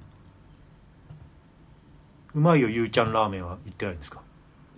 [2.34, 4.20] うまいよゆうちゃんラーメンは行ってないんですか？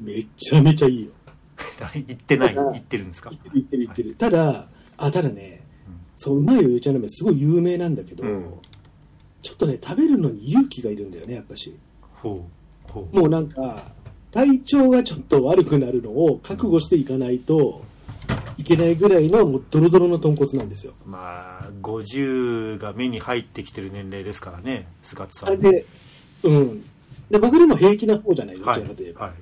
[0.00, 1.11] めちゃめちゃいいよ。
[1.78, 2.00] 誰？
[2.00, 2.55] 行ってない？
[2.55, 3.30] 行ってるんですか？
[3.30, 4.14] 言ってる言ってる言ってる。
[4.16, 8.44] ただ、あ、ただね、うんそう、うまいよゆうちゃんラーメンすごい有名なんだけど、うん
[9.42, 11.76] ちょっとね、食べるのに勇気がいるんだよね、やっぱし。
[12.14, 12.48] ほ
[12.88, 13.92] うほうもうなんか、
[14.30, 17.84] 体調がちょっと悪くなるのを覚悟していかないと
[18.57, 20.94] いけないぐらいのもうドロドロの豚骨なんですよ。
[21.05, 25.86] まあ50が目に入ってきてる年齢ですからね菅津さんあれで、
[26.42, 26.84] うん。
[27.31, 29.20] で僕でも平気な方じゃない、どちはいらかといえば。
[29.27, 29.33] はい。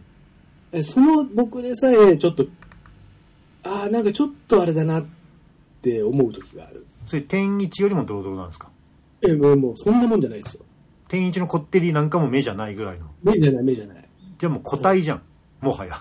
[0.72, 2.47] えその僕でさえ、ちょっと、
[3.64, 5.05] ああ、なんかちょっとあれだなっ
[5.83, 6.87] て思う時がある。
[7.07, 8.68] それ天一よりもドロドロなんですか？
[9.22, 10.61] え、もうもうそんなもんじゃないですよ。
[11.09, 13.07] 天一のこってりなんかも目じゃないぐらいの。
[13.22, 14.09] 目じゃない、目じゃない。
[14.39, 15.22] じゃあもう個体じゃん。
[15.61, 15.97] もはや。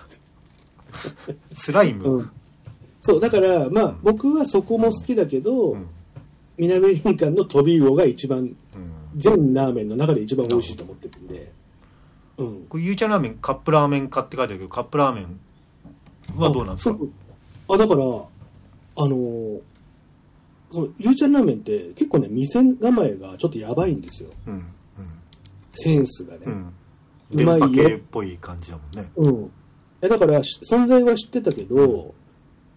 [1.54, 2.30] スライム、うん。
[3.00, 5.86] そう、だから、まあ、僕はそこも好きだけど、うん。
[6.58, 8.56] 南林間の飛び魚が一番、うん。
[9.16, 11.52] 全ラーメンの中で一番美味しいと思ってるんで、
[12.38, 12.66] うん。
[12.68, 15.40] これゆうちゃんラーメンカップラーメン化って書いてあるけどカップラーメン
[16.36, 16.96] はどうなんですか？
[17.68, 19.60] あ、だから、あのー
[20.74, 24.30] そのゆうちゃんラーメンって結構ね、店構えがちょっとやばいんですよ。
[24.46, 24.64] うん
[25.74, 26.40] センスがね。
[26.46, 26.72] うんうんう
[27.36, 29.50] 電波系っぽい感じだもんねうん。
[30.02, 32.14] えだから、し存在は知ってたけど、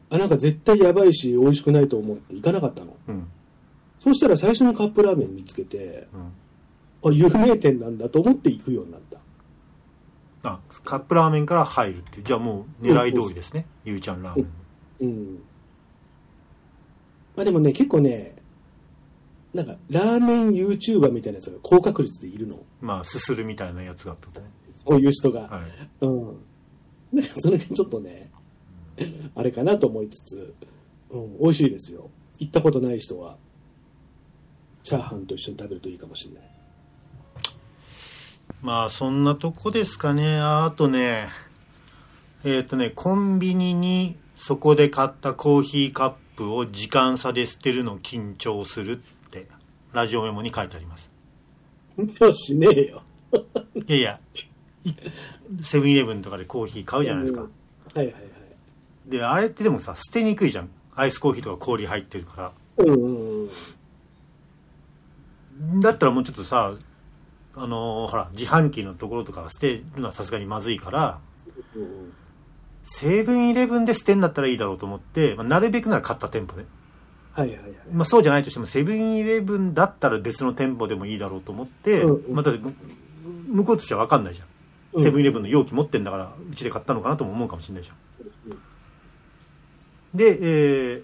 [0.10, 2.96] あ、なんか絶対やばいし、美味しくないと思って行かなかったの。
[3.10, 3.28] うん
[3.98, 9.05] そうしたら最初のカップラーメン見つけて、うんあ、有名店なんだと思って行くようになった。
[10.46, 14.66] あカップラーメンから入るってじゃあもう狙い通りですねゆうちゃんラーメン
[15.00, 15.44] うん。
[17.36, 18.36] まあでもね、結構ね、
[19.54, 22.60] なんか、ラーメン YouTuber みたいなやつが高確率でいるの。
[22.82, 24.48] まあすするみたいなやつがってことね
[24.86, 25.42] そういう人が。
[25.42, 26.38] はいうん。
[27.14, 28.32] なんかそれがちょっとね、
[29.36, 30.54] あれかなと思いつつ、
[31.10, 32.10] うん、美味しいですよ。
[32.40, 33.38] 行ったことない人は、
[34.84, 36.55] チャーハンと一緒に食べるといいかもしれない。
[38.62, 41.30] まあそんなとこですかねああとね
[42.44, 49.48] えっ、とねコンビニにそこで買ったコーヒーカップを時間差で捨てるの緊張するって
[49.94, 51.10] ラジオメモに書いてあります
[52.10, 53.04] そうしねえよ。
[53.88, 54.20] いやいや
[54.84, 54.94] い
[55.64, 57.52] セブンイレブンとかでコーヒー買うじゃないですか、うん
[57.94, 58.24] はいはいはい。
[59.10, 63.50] であれってでもさ捨てにくいじゃんアイスコーヒーとか氷入ってるからうんうん
[65.64, 65.80] うん。
[65.80, 66.74] だったらもうちょっとさ
[67.56, 71.20] あのーほら自販機のところとか捨てるのはさすがにまずいから
[71.76, 72.14] うん
[72.84, 76.66] セブンイレブンで捨てんだったらいいだろうと思って、まあ、なるべくなら買った店舗ね、
[77.34, 77.72] はいはいはい。
[77.92, 82.36] まあ、そうじゃないとしてもセブンイレブンだったら別の店舗でもいいだろうと思って、うんうん。
[82.36, 82.76] まあ、だってむ
[83.48, 84.48] 向こうとしては分かんないじゃん、
[84.94, 85.04] うん。
[85.04, 87.98] セブンイレブンの容器持ってんだからうちで買ったのかなとも思うかもしれないじゃん。
[88.52, 88.60] うん
[90.14, 91.04] で、えー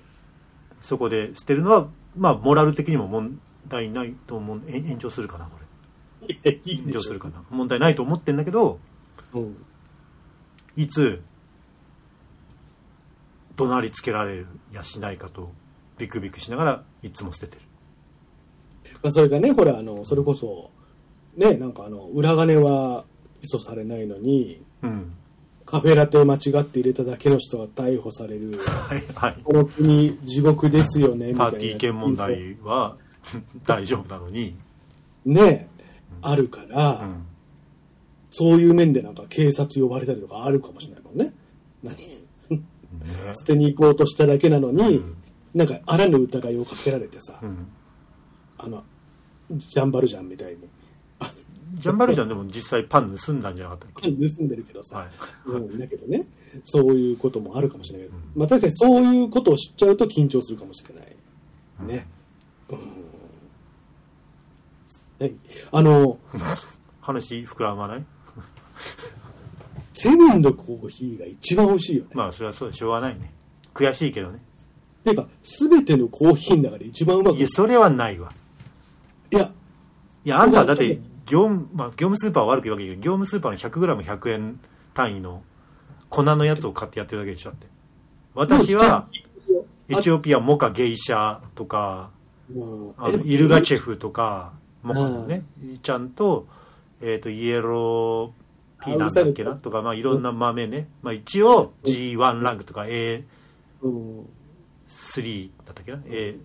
[0.82, 1.88] そこで捨てるのは
[2.18, 5.66] まあモラル的にも問題ないと思うえ炎上するかなこれ
[6.28, 7.00] いや、いい炎でしょ。
[7.00, 8.80] 上するかな問題ないと思ってんだけど
[9.34, 9.58] うん。
[10.76, 11.22] いつ
[13.56, 15.52] 怒鳴りつけられるやしないかと
[15.98, 17.62] ビクビクしながらいつも捨ててる。
[19.04, 20.72] まあ、それがね、ほら、あの、それこそ、
[21.36, 23.06] ね、なんかあの、裏金は
[23.42, 25.14] 起訴されないのに、うん。
[25.66, 28.60] カフェラテを間違って入れただけの人が逮捕される。
[28.60, 29.38] はいはい。
[29.44, 31.38] この国地獄ですよね、みたいな。
[31.38, 32.98] パーティー券問題は
[33.66, 34.56] 大丈夫なのに、
[35.26, 35.70] ね、
[36.22, 37.26] あるから、うん、
[38.30, 41.34] そういう面でなんか警察呼ばれたりとかあるかもしれないもんね。
[41.84, 41.96] 何？
[41.98, 42.24] ね。
[43.40, 45.16] 捨てに行こうとしただけなのに、うん。
[45.54, 47.68] なんかあらぬ疑いをかけられてさ、うん。
[48.58, 48.84] あの、
[49.52, 50.60] ジャンバルジャンみたいに。
[51.76, 54.12] ジャンバルジャンでも実際パン盗んだんじゃなかったっけ？
[54.12, 55.10] 盗んでるけどさ、はい。
[55.46, 56.28] うん、だけどね、
[56.66, 58.08] そういうこともあるかもしれない。
[58.08, 58.24] けど、うん。
[58.36, 61.16] まあ確かにそういうことを知っちゃうと緊張するかもしれない。
[61.98, 62.08] ね。
[62.70, 62.78] うん。
[65.22, 65.36] はい。
[65.72, 66.18] あの、
[67.00, 68.04] 話膨らまない？
[69.94, 72.10] セブンのコーヒーが一番美味しいよね。
[72.16, 73.32] まあそれはそうでしょうがないね。
[73.72, 74.40] 悔しいけどね。
[75.04, 77.36] ていうか、すべてのコーヒーの中で一番うまく。
[77.36, 78.32] いいやそれはないわ。
[79.30, 79.52] や、
[80.26, 84.60] いやあんたはだって業務,、まあ、業務スーパーは悪く言うわけじゃないけど業務スーパーの 100g100 円
[84.96, 85.44] 単位の
[86.10, 87.68] 粉のやつを買ってやってるだけでしょだって。
[88.34, 89.08] 私は
[89.88, 92.10] エチオピアモカゲイシャとか
[92.54, 92.94] うん。
[92.98, 94.54] あのイルガチェフとか
[94.84, 95.44] モカのね
[95.82, 96.48] ちゃんと,、
[97.02, 99.72] えー、とイエローピーなんだっけなと。
[99.72, 103.24] か、まあ、いろんな豆ね、まあ、一応 G1 ランクとか A3
[103.84, 104.26] うん
[105.66, 106.38] だったっけな、A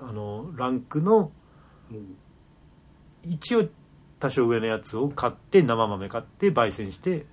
[0.00, 1.32] あのランクの
[1.90, 2.16] うん。
[3.24, 3.68] 一応
[4.18, 7.26] 多少上のやつを買って生豆買って焙煎して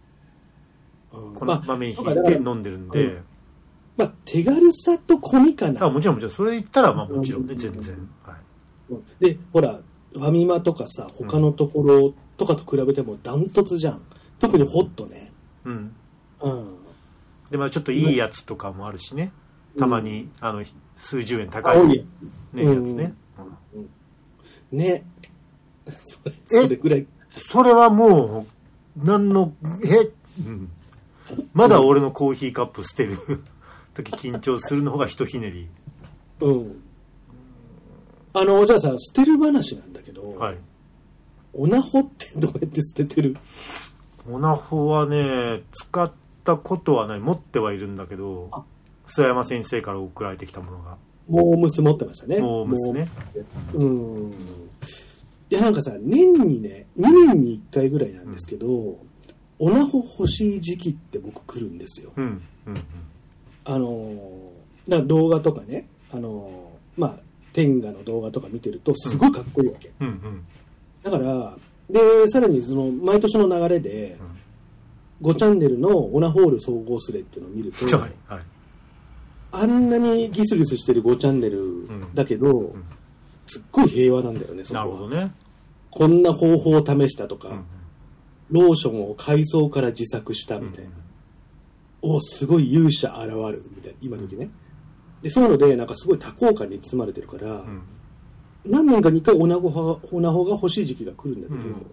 [1.11, 1.35] うん。
[1.35, 3.23] この豆にま引いて飲んでるんで、うん。
[3.97, 5.85] まあ、手軽さと込みかな。
[5.85, 6.33] あもちろんもちろん。
[6.33, 7.57] それ言ったらまあもちろんねうん。
[7.57, 8.35] 全然、はい、
[8.93, 9.03] うん。
[9.19, 9.79] で、ほら、
[10.13, 14.01] ファミマとかさ、他のところとかと比べてもダントツじゃん。
[14.39, 15.31] 特にホットね。
[15.65, 15.95] うん
[16.41, 16.77] うん。
[17.51, 19.31] でまあちょっといいやつとかもあるしね、
[19.77, 20.63] たまに、あの
[20.97, 22.03] 数十円高い、青いや
[22.53, 23.13] ねうんやつね、
[24.71, 25.03] ね。
[26.05, 26.61] それ、え？
[26.63, 27.07] それぐらい。
[27.51, 28.47] それはも
[28.95, 29.53] う何の
[29.83, 30.09] え、
[30.45, 30.71] うん、
[31.53, 33.17] まだ俺のコーヒーカップ捨てる
[33.93, 35.69] 時緊張するの方がひとひねり
[36.41, 36.81] うん。
[38.33, 40.57] あの、じゃあさ、捨てる話なんだけど、はい
[41.51, 43.35] オナホってどうやって捨ててる？
[44.29, 46.11] オナホはね使っ
[46.43, 48.63] たことはない持ってはいるんだけどあ
[49.07, 52.37] 須山先生から送られてきたものがモームス持ってましたね。
[52.39, 53.07] モームスね。
[53.73, 54.31] うん。
[54.31, 58.67] いや、なんかさ、年にね、2年に1回ぐらいなんですけど、
[59.59, 62.11] オナホ欲しい時期って僕来るんですよ。
[62.15, 62.83] うんうんうん
[63.65, 64.49] あのー
[64.87, 67.19] だから動画とかね、あのーまあ、
[67.53, 69.91] 天下の動画とか見てると、すごいかっこいいわけ。
[69.99, 70.45] うんうん
[71.01, 71.55] だから、
[71.89, 74.17] で、さらにその、毎年の流れで、
[75.21, 78.43] 5チャンネルのオナホール総合スレっていうのを見ると、はいはい。
[79.51, 82.83] あんなにギスギスしてる5チャンネルだけど、ん。
[83.47, 84.85] すっごい平和なんだよね、そこは。
[84.85, 85.31] なるほどね、
[85.89, 87.65] こんな方法を試したとか、うん。
[88.51, 90.91] ローションを海藻から自作したみたいな。
[92.01, 94.49] お、すごい勇者現るみたいな、今時ね。
[95.21, 97.81] で、そういうので、なんかすごい多幸感に包まれてるから、うん
[98.65, 101.85] 何年かに一回オナゴが、オナホが欲しい時期が来るんだけど、うん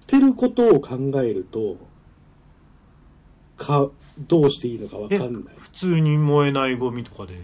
[0.00, 1.76] 捨てることを考えると、
[3.56, 3.88] か、
[4.26, 5.54] どうしていいのかわかんない。
[5.58, 7.38] 普通に燃えないゴミとかで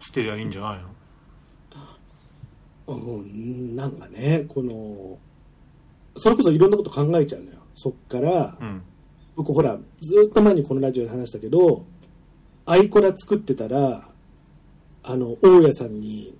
[0.00, 0.80] 捨てりゃいいんじゃない
[2.86, 2.94] の？
[2.94, 5.18] うん、なんかね、この、
[6.16, 7.58] それこそいろんなこと考えちゃうのよ。
[7.74, 8.82] そっから、うん
[9.36, 11.86] 僕ほら、ずっと前にこのラジオで話したけど、
[12.66, 14.08] アイコラ作ってたら、
[15.02, 16.36] あの、大家さんに、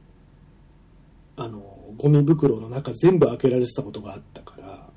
[1.36, 1.58] あの、
[1.96, 4.88] ゴミ袋の中全部開けられてたことがあったから、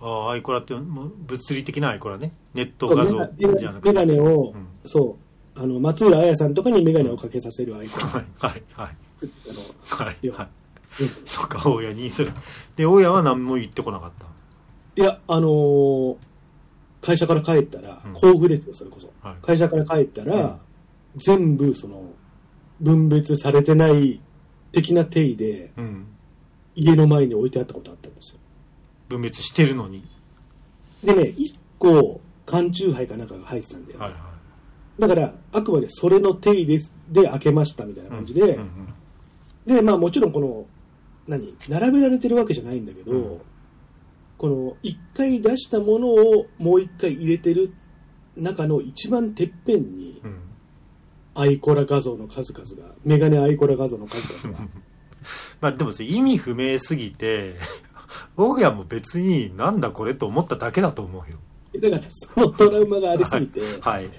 [0.00, 2.32] ああアイコラって物理的なアイコラね。
[2.54, 3.92] ネット画像メじゃなくて。
[3.92, 4.66] ガネを、うん。
[4.84, 5.18] そ
[5.56, 8.06] う、あの、松浦彩さんとかにメガネをかけさせるアイコラ。
[8.06, 8.96] はいはいはい。
[9.50, 10.06] あの。
[10.06, 10.48] はいはい。
[11.26, 12.30] そっか大家にそれ。
[12.76, 14.26] で大家は何も言ってこなかった
[15.02, 16.16] いや、あのー
[17.06, 19.12] 会社から帰ったらうん、交付ですよ、それこそ。
[19.22, 19.36] はい。
[19.40, 20.58] 会社から帰ったら、
[21.16, 22.10] 全部、その、
[22.80, 24.20] 分別されてない
[24.72, 26.06] 的な定義で、うん。
[26.74, 28.38] 家の前に置いてあったことあったんですよ。
[29.08, 30.04] 分別してるのに。
[31.04, 34.00] でね、1個、缶チューハイかなんかが入ってたんだよ。
[34.00, 34.18] はいは
[34.98, 35.00] い。
[35.00, 38.48] だから、あくまでそれの定義ですで開けましたみたいな感じで、うん
[39.68, 39.74] うん。
[39.76, 40.66] で、まあもちろんこの、
[41.28, 43.40] 何、並べられてるわけじゃないんだけど、うん
[44.38, 47.72] この一回出したものをもう一回入れてる
[48.36, 50.40] 中の一番てっぺんにうん。
[51.38, 54.64] アイコラ画像の数々が、メガネアイコラ画像の数々が。
[55.60, 57.56] まあでもさ意味不明すぎて
[58.36, 61.38] 大家も別になんだこれと思っただけだと思うよ。
[61.80, 64.10] だからそのトラウマがありすぎて、はい。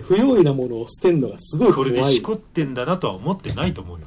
[0.00, 1.90] 不用意なものを捨てるのがすごい怖い。
[1.90, 4.06] これでしこってんだなとは思ってないと思うよ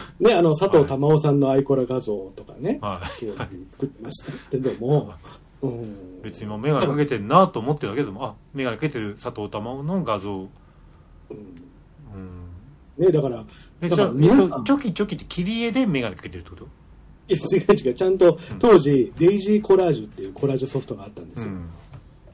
[0.20, 3.24] ね、あの、佐藤珠緒さんのアイコラ画像とかね、はい。
[3.72, 4.32] 作ってました。
[4.50, 5.12] けども、
[5.62, 10.32] うん、別にもう眼鏡かけてんなと思ってるだけでもあ眼鏡かけてる佐藤珠緒の画像。
[10.34, 10.48] うん。
[12.96, 13.44] ね、だから、
[13.80, 14.50] えだから皆さん。
[14.50, 16.64] とチョキチョキって切り絵で眼鏡かけてるってこと？
[17.28, 21.48] いや、違う違う、ちゃんと当時、デイジーコラージュっていうコラージュソフトがあったんですよ。
[21.48, 21.68] うん。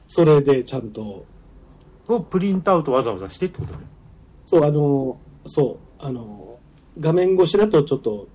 [0.07, 1.25] それでちゃんと、
[2.07, 3.79] をプリントアウトわざわざしてってことね。
[4.45, 6.54] そう、あの、そう、あの、
[6.99, 8.27] 画面越しだとちょっと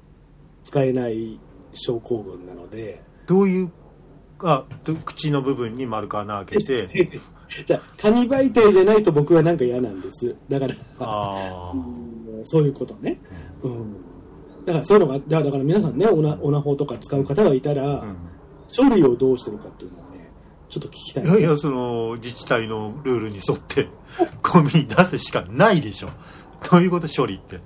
[0.64, 1.38] 使えない
[1.72, 3.72] 症候群なので、どういう
[4.42, 6.86] あと口の部分に丸く穴開けて
[7.66, 10.36] じゃあ、紙媒体じゃないと僕はなんか嫌なんです。
[10.48, 10.74] だから、
[12.44, 13.20] そういうことね。
[13.62, 13.96] うん。
[14.64, 18.16] だからそういうのが、だから皆さんね、オナオナホとか使う方がいたら、うん
[18.76, 20.30] 処理をどうしてるかっていうのをね、
[20.68, 21.24] ちょっと聞きたい。
[21.24, 23.88] いやいやその自治体のルールに沿って
[24.42, 26.10] ゴミに出すしかないでしょ
[26.70, 27.58] どういうこと処理って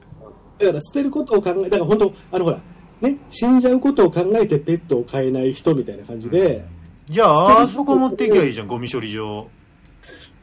[0.59, 2.61] だから捨てることを考え、だから本当、あのほら、
[3.01, 6.65] ね、死んじゃうことを考えてペットを飼えない人みたいな感じで、
[7.07, 9.49] じゃああそこ持っていきゃいいじゃんゴミ処理場。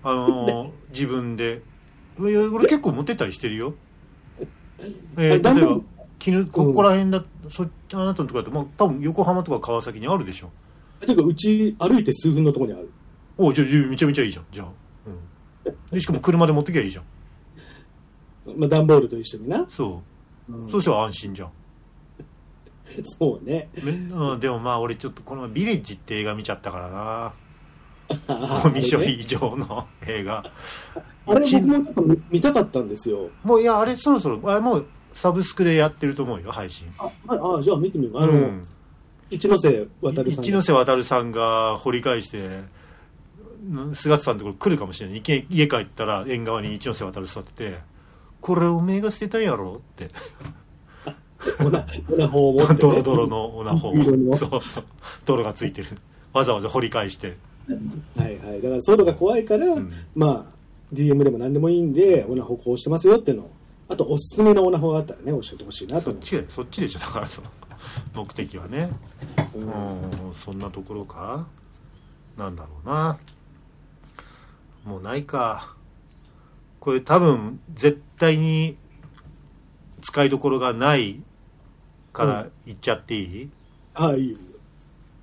[0.04, 1.62] あのー 自分で。
[2.20, 3.74] 俺結構持ってったりしてるよ。
[5.18, 5.80] えー、あ例えば
[6.20, 10.50] 絹ここら辺だそあなたのとこだと、まあ、多分横浜とか川崎にあるでしょ。
[11.00, 12.92] ていうかうち歩いて数分のところにある。
[13.38, 14.46] おじゃあめちゃめちゃいいじゃん。
[14.52, 14.68] じゃあ、
[15.66, 17.04] うん、でしかも車で持ってきゃいいじゃん
[18.46, 19.66] まあ、段ボールと一緒にな。
[19.70, 20.02] そ
[20.50, 20.72] う、うん。
[20.72, 21.52] そうしたら安心じゃん。
[23.18, 23.70] そうね。
[23.84, 27.34] めうん、でもまあ俺ちょっとこの前ビレッジって映画見ちゃったからな。
[28.28, 30.44] あゴミ処理場の映画。
[31.26, 33.30] あれ一僕もちょっと見見たかったんですよ。
[33.44, 36.88] もういやあれそろそろあれもうサブスクでやってると思うよ配信。
[36.98, 38.18] あ、ああじゃあ見てみよう。
[38.18, 38.68] あの、うん。
[39.30, 40.28] 一ノ瀬渡さん。
[40.30, 42.64] 一ノ瀬渡さんが掘り返して
[43.94, 45.22] 菅田さんのところ来るかもしれない。
[45.22, 47.80] 家家帰ったら縁側に一ノ瀬渡る座ってて
[48.42, 50.10] 「これおめえが捨てたんやろ?」って。
[51.60, 52.80] オナオナホを持って、ね。
[52.80, 54.84] ドロドロのオナホ色のそうそう。
[55.26, 55.88] 泥がついてる。
[56.34, 57.36] わざわざ掘り返して。
[58.16, 58.62] はいはい。
[58.62, 59.92] だからそういうのが怖いから、ん。
[60.16, 63.52] まあ、DM でも何でもいいんで、オナホこうしてますよっていうのを。
[63.90, 66.04] あと、おすすめのオナホがあったらね、教えてほしいなと。
[66.04, 67.00] そっちでそっちでしょ。
[67.00, 67.48] だからその
[68.14, 68.92] 目的はね。
[69.56, 69.64] うん。
[69.64, 71.48] うんそんなところか。
[72.38, 73.18] なんだろうな。
[74.86, 75.76] もうないか
[76.82, 78.76] これ多分絶対に
[80.02, 81.22] 使いどころがない
[82.12, 83.50] から言っちゃっていい、
[83.94, 84.22] ああ、い。
[84.22, 84.38] いよ。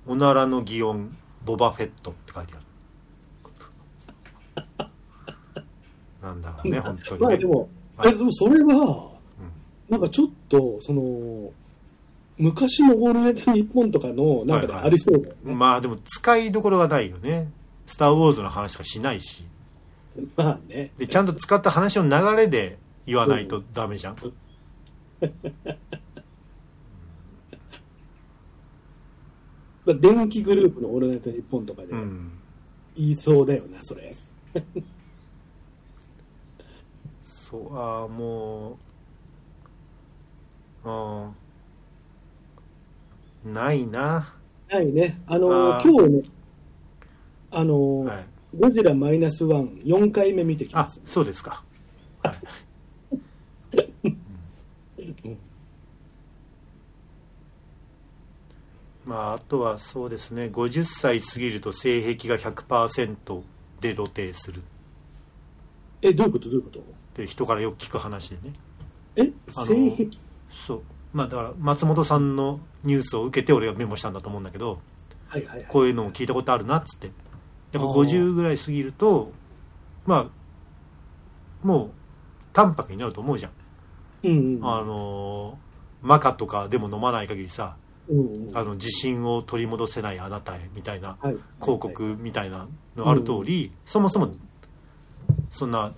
[0.07, 2.57] おならの擬音ボバフェットって書いてあ
[4.79, 4.89] る。
[6.23, 9.11] なんだろうね本当にね、まあでも、はいえでもそれは、
[9.89, 11.51] なんかちょっと、その、
[12.37, 14.87] 昔のオールナイトニッポンとかの、なんかではいはい。
[14.87, 15.53] ありそうだよね。
[15.53, 17.51] まあでも使いどころがないよね
[17.85, 19.43] 「スター・ウォーズ」の話しかしないし
[20.35, 20.91] まあね。
[20.97, 24.15] でちゃんと使った話の流れで言わないとダメじゃん、
[29.85, 32.31] まあ電気グループのオールナイトニッポンとかでうん。
[32.95, 34.15] 言いそうだよな、それ。
[37.23, 38.77] そうああもう
[40.83, 43.53] あー。
[43.53, 44.33] ないな。
[44.69, 45.19] はいね。
[45.27, 46.23] あの今日ね、
[47.51, 48.25] あのはい
[48.57, 50.99] ゴジラマイナスワン、4回目見てきまあす。
[51.05, 51.63] そうですか、
[52.23, 52.33] は
[54.97, 55.37] い
[59.05, 60.45] まああとはそうですね。
[60.53, 63.41] 50歳過ぎると性癖が100%
[63.81, 64.59] で露呈する。
[64.59, 64.61] っ
[66.01, 66.49] え、どういうこと？
[66.49, 66.83] どういうこと？
[67.15, 68.53] て人からよく聞く話でね。
[69.15, 70.09] え、あの性癖？
[70.51, 70.81] そう。
[71.13, 74.79] まあだから松本さんのニュースを受けて俺がメモしたんだと思うんだけど
[75.27, 75.65] はいはいはい。
[75.67, 77.11] こういうのを聞いたことあるなっつって
[77.71, 77.93] やっぱあー。
[77.93, 79.31] 50ぐらい過ぎると
[80.05, 80.29] ま
[81.63, 81.91] あもう
[82.53, 83.51] 淡白になると思うじゃん、
[84.23, 84.65] うんうん。
[84.65, 85.69] あのー
[86.01, 87.75] マカとかでも飲まない限りさ
[88.09, 88.57] うんうん。
[88.57, 91.37] あの自信を取り戻せないあなたへみたいなはい。
[91.61, 94.29] 広告みたいなのある通り、そもそも
[95.51, 95.93] そんな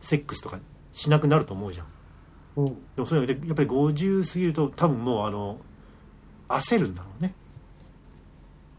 [0.00, 0.58] セックスとか
[0.92, 1.86] しなくなると思うじゃん。
[2.56, 2.66] うん。
[2.66, 5.58] でもそういうのでやっぱり50過ぎると多分もうあの
[6.48, 7.34] 焦るんだろうね。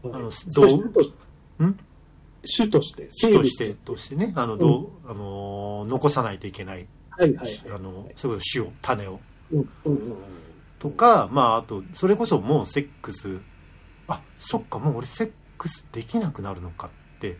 [0.02, 1.12] はいあのそれ種とし。
[1.62, 1.78] ん？
[2.44, 6.86] 種として、主としてとしてねあのどう、あの残さないといけない。
[7.10, 7.60] はいはいはい。
[7.74, 9.20] あのそういうこと種を種を。
[9.52, 10.16] うんうんうん。
[10.78, 13.40] とか、まああとそれこそもうセックス。
[14.06, 17.36] あそっかもう俺セックスできなくなるのかって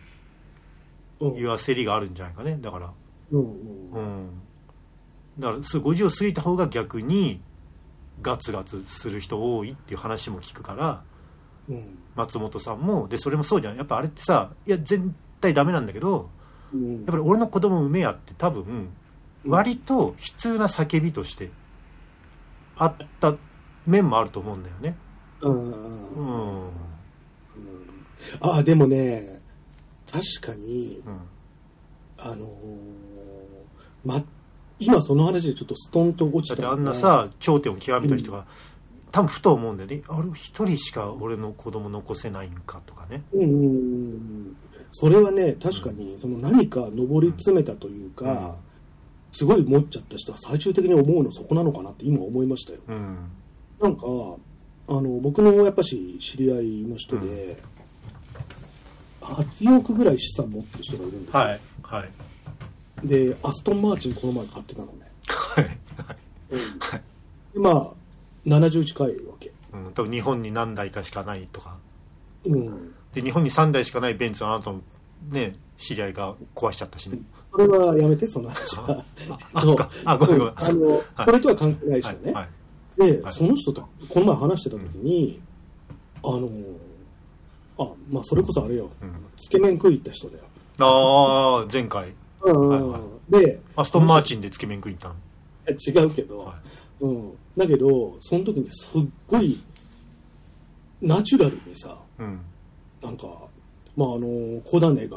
[1.20, 1.36] うん。
[1.36, 2.58] いう焦りがあるんじゃないかね。
[2.60, 2.92] だから。
[3.32, 3.92] うんうん。
[3.92, 4.42] うん。
[5.38, 7.40] だからそう50を過ぎた方が逆に
[8.20, 11.04] ガツガツする人多いっていう話も聞くから
[11.68, 11.98] うん。
[12.14, 13.76] 松本さんもでそれもそうじゃん。
[13.76, 15.00] やっぱあれってさいや絶
[15.40, 16.30] 対ダメなんだけど
[16.72, 16.94] うん。
[16.96, 18.90] やっぱり俺の子供産めやって多分
[19.46, 21.50] 割と悲痛な叫びとして
[22.76, 23.34] あった
[23.86, 24.96] 面もあると思うんだよね。
[25.40, 25.72] うん。
[25.72, 26.62] うん。
[26.64, 26.70] うん。
[28.40, 29.40] あでもね
[30.10, 31.02] 確かに
[32.16, 32.48] あのー
[34.04, 34.22] ま
[34.80, 38.46] 今その話でちょっとストンと落ちただってあんなさ頂点を極めた人が、
[39.10, 40.02] 多分ふと思うんだよね。
[40.08, 43.22] あれ一人しか俺の子供残せないんかとかね。
[43.32, 43.54] うんうんう
[44.14, 44.56] ん
[44.90, 48.52] それはね確かにその何か上り詰めたというか、うん。
[49.30, 52.78] すごい持っちゃった人は最終的に思うのそこなのかなって今思いましたよ。
[52.88, 53.30] うん。
[53.80, 54.02] なんか
[54.88, 57.58] あの僕のやっぱし知り合いの人で、
[59.20, 62.04] 8億ぐらい資産持ってる人がいるんですよ、はいは
[63.04, 63.06] い。
[63.06, 64.92] でアストンマーチンこの前買ってたのね、
[65.28, 65.78] はい
[67.52, 67.90] でまあ
[68.48, 71.76] 70近いわけ、うん、多分日本に何台かしかないとか。
[72.44, 74.80] うん、で日本に3台しかないベンツをあなたの
[75.30, 77.18] ね知り合いが壊しちゃったしね。
[77.52, 79.04] それはやめてその話は。
[79.54, 79.90] あそうか。
[80.04, 80.54] あごめんごめん。
[80.54, 80.58] うん。
[80.58, 81.04] あの、はい。
[81.26, 82.34] これとは関係ない人ね、はい。
[82.98, 83.12] はい。
[83.12, 83.34] で、はい。
[83.34, 85.40] その人とこの前話してた時に、
[86.22, 86.48] あの
[87.78, 89.10] あまあそれこそあれよ、うん。
[89.40, 90.44] つけ麺食い行った人だよ、
[90.80, 92.12] ああ前回。
[92.42, 92.68] うん。
[92.68, 95.14] はいはでアストンマーチンでつけ麺食いに行っ
[95.68, 96.56] 違うけど、たの、はい
[97.00, 99.62] うん、だけどその時にすっごい
[101.00, 102.40] ナチュラルにさうん。
[103.02, 103.26] なんか
[103.96, 105.16] まああの小種が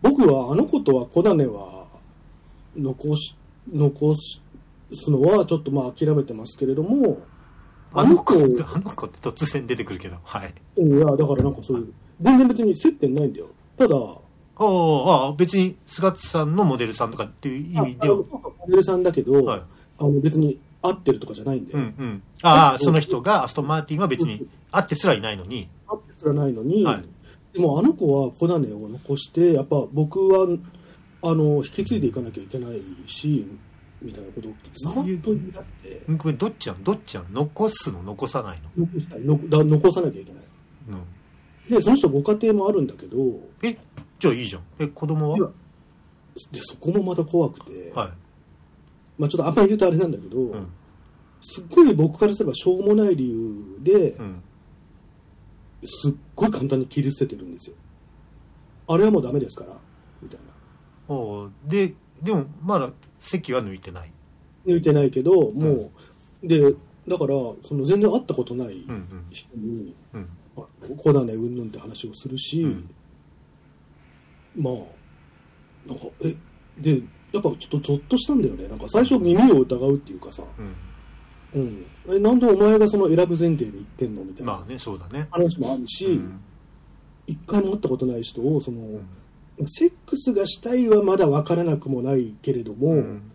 [0.00, 1.86] 僕はあの子とは小種は
[2.76, 3.34] 残し
[3.72, 7.20] 残すのはちょっとまあ諦めてますけれども
[7.92, 8.38] あの子あ
[8.78, 10.54] の子って突然出てくるけどはい。
[10.76, 13.48] いやだからなんかそういう全然別に接点ないんだよ。
[13.76, 18.16] ただあああ別に菅津さんのモデルさんとかっていう意味では。
[18.16, 18.24] モ
[18.68, 19.62] デルさんだけど、はい。
[19.98, 22.22] あの別に会ってるとかじゃないんだよ、うんうん。
[22.42, 25.68] ああその人がアストンマーティンは別に会ってすらいないのに。
[25.88, 27.04] 会ってすらないのに、はい。
[27.52, 30.46] でもあの子は小種を残して、やっぱ僕は、
[31.22, 33.46] あの、引き継いでいかなきゃいけないし、
[34.00, 36.84] みたいなことを、そういうずっと言って、うんこれどっちなの？
[36.84, 37.28] どっちなの？
[37.32, 38.02] 残すの？
[38.02, 39.20] 残さないの、残したい。
[39.22, 40.42] のだ残さなきゃいけない。
[40.90, 43.16] うん、で、その人ご家庭もあるんだけど、
[43.62, 43.76] え
[44.20, 44.62] じゃあいいじゃん。
[44.78, 45.50] え子供は？
[46.52, 48.12] で、そこもまた怖くて、はい、
[49.18, 50.68] まあちょっとあんまり言うとあれなんだけど、うん。
[51.40, 54.42] すっごい僕からすればしょうもない理由で、うん、
[55.84, 57.76] すっごい簡単に切り捨ててるんですよ。
[58.88, 59.76] あれはもうダメですから、
[60.22, 61.14] みたいな。
[61.14, 62.90] おうででもまだ
[63.20, 64.12] 席は抜いてない、
[64.66, 65.90] 抜いてないけど、も
[66.42, 66.60] う、で、
[67.08, 67.28] だから、
[67.66, 69.26] その全然会ったことないうんうん。
[69.30, 70.28] 人に、うん。
[70.56, 70.62] あ
[71.02, 72.90] 小種うんぬんって話をするし、うん。
[74.56, 74.74] まあ、
[75.88, 76.36] なんか、え、
[76.78, 77.02] で、
[77.32, 78.68] やっぱちょっとゾッとしたんだよね。
[78.68, 80.42] なんか最初耳を疑うっていうかさ、
[81.54, 81.86] うん、うん。
[82.08, 86.40] え、なんでお前がその選ぶ前提で言ってんのみたいなまあねそうだね、話もあるし、うん。
[87.26, 89.00] 一回も会ったことない人を、その、
[89.66, 93.30] セックスがしたいはまだ分からなくもないけれども、うん。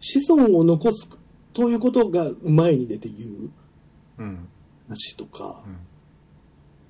[0.00, 1.08] 子孫を残す
[1.52, 3.50] ということが前に出て言う
[4.18, 4.48] うん。
[4.88, 5.62] 話とか、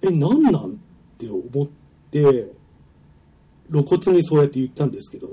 [0.02, 0.14] うん。
[0.14, 0.70] え、なんなんっ
[1.18, 1.66] て思っ
[2.10, 2.52] て、
[3.70, 5.28] 露骨にそうやって言ったんですけど、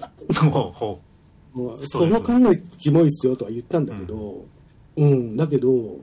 [0.34, 1.00] ほうほ
[1.54, 4.44] まあその考えキモいっすよとは言ったんだけど、
[4.96, 5.98] うん、だけど、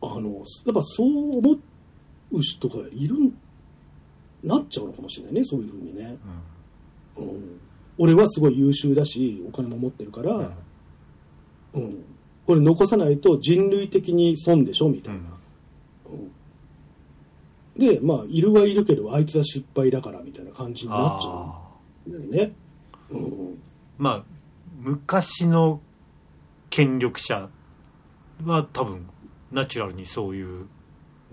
[0.00, 0.30] あの、
[0.66, 1.58] やっぱそう思
[2.32, 3.34] う人がいるん、
[4.42, 6.16] なっちゃうのかもしれないね、そういうふうにね。
[7.16, 7.28] う、うん。
[7.30, 7.60] うん、
[7.98, 10.52] 俺はすごい優秀だし、お金も持ってるから、
[11.74, 12.04] うん、
[12.46, 15.20] これ残さないと人類的に損でしょみたいな。
[16.10, 16.32] うん。
[17.78, 21.68] で、まあ、いるはいるけど、あいつは失敗だからみたいな感じになっちゃあ
[22.06, 22.52] うんだよね。
[23.10, 23.54] うん、ー
[23.98, 24.24] まあ
[24.78, 25.80] 昔の
[26.70, 27.48] 権力者
[28.44, 29.06] は多分
[29.50, 30.50] ナチュラルにそういうう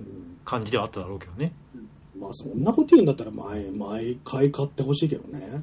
[0.01, 1.51] ん感じではあっただろうけどね
[2.19, 5.61] まあ、そんなこと言うんだったら毎、毎回買ってほしいけどね。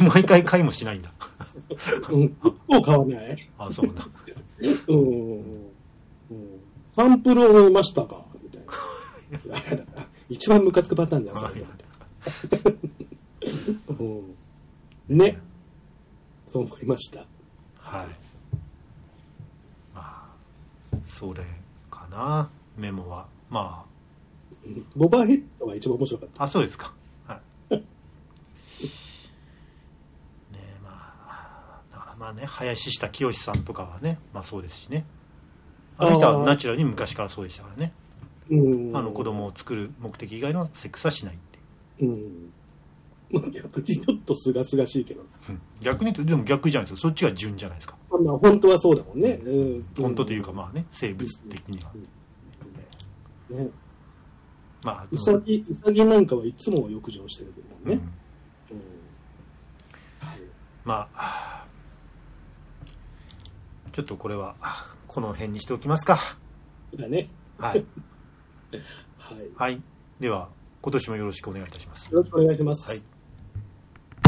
[0.00, 1.10] 毎回買いもしないんだ
[2.10, 2.36] うん、
[2.68, 3.36] もう買わない。
[3.58, 4.06] あそうだ
[4.88, 5.40] うん。
[6.30, 6.60] うん、
[6.94, 8.24] サンプルを見ましたか？
[8.42, 9.86] みたいな。
[10.28, 11.84] 一番ムカつくパターンだよ、それと思って。
[13.88, 14.35] うん。
[15.08, 15.38] ね。
[16.52, 17.20] そう思いました。
[17.78, 18.06] はい。
[19.94, 20.28] ま
[20.92, 21.44] あそれ
[21.90, 22.48] かな。
[22.76, 23.26] メモは。
[23.48, 23.84] ま
[24.96, 26.42] ボバーヘッドが一番面白かった。
[26.42, 26.92] ああそうですか。
[27.26, 27.40] は
[27.70, 27.74] い。
[27.76, 27.82] ね
[30.82, 35.04] まあだからまあね林下清さんとかはねまあそうですしね。
[35.98, 37.92] あの人はナチュラルに昔からそうでしたからね。
[38.50, 38.96] うん。
[38.96, 41.38] あの子供を作る目的以外のセックスはしないっ
[41.98, 42.10] ていう。
[42.10, 42.52] うん。
[43.30, 45.22] まあ逆にちょっとすがすがしいけど。
[45.48, 49.30] うん逆に言うとでも逆じゃないですかそっちが順じゃないですかまあ本当はそうだもんね。
[49.44, 49.86] うん。
[49.96, 51.92] 本当というかまあね生物的には
[53.50, 53.68] ね。
[54.84, 57.52] まあうさぎ、うさぎなんかはいつも浴場してる
[57.84, 58.00] もんね。
[58.70, 58.80] うん。
[60.84, 61.66] まあ
[63.92, 64.54] ちょっとこれは
[65.08, 66.18] この辺にしておきますか
[66.94, 67.28] だね。
[67.58, 67.84] はい、
[69.18, 69.38] はい。
[69.38, 69.82] よはい、
[70.20, 70.48] では
[70.82, 72.90] 今年もよろしくお願いいたしますろしくお願いします。
[72.90, 73.15] はい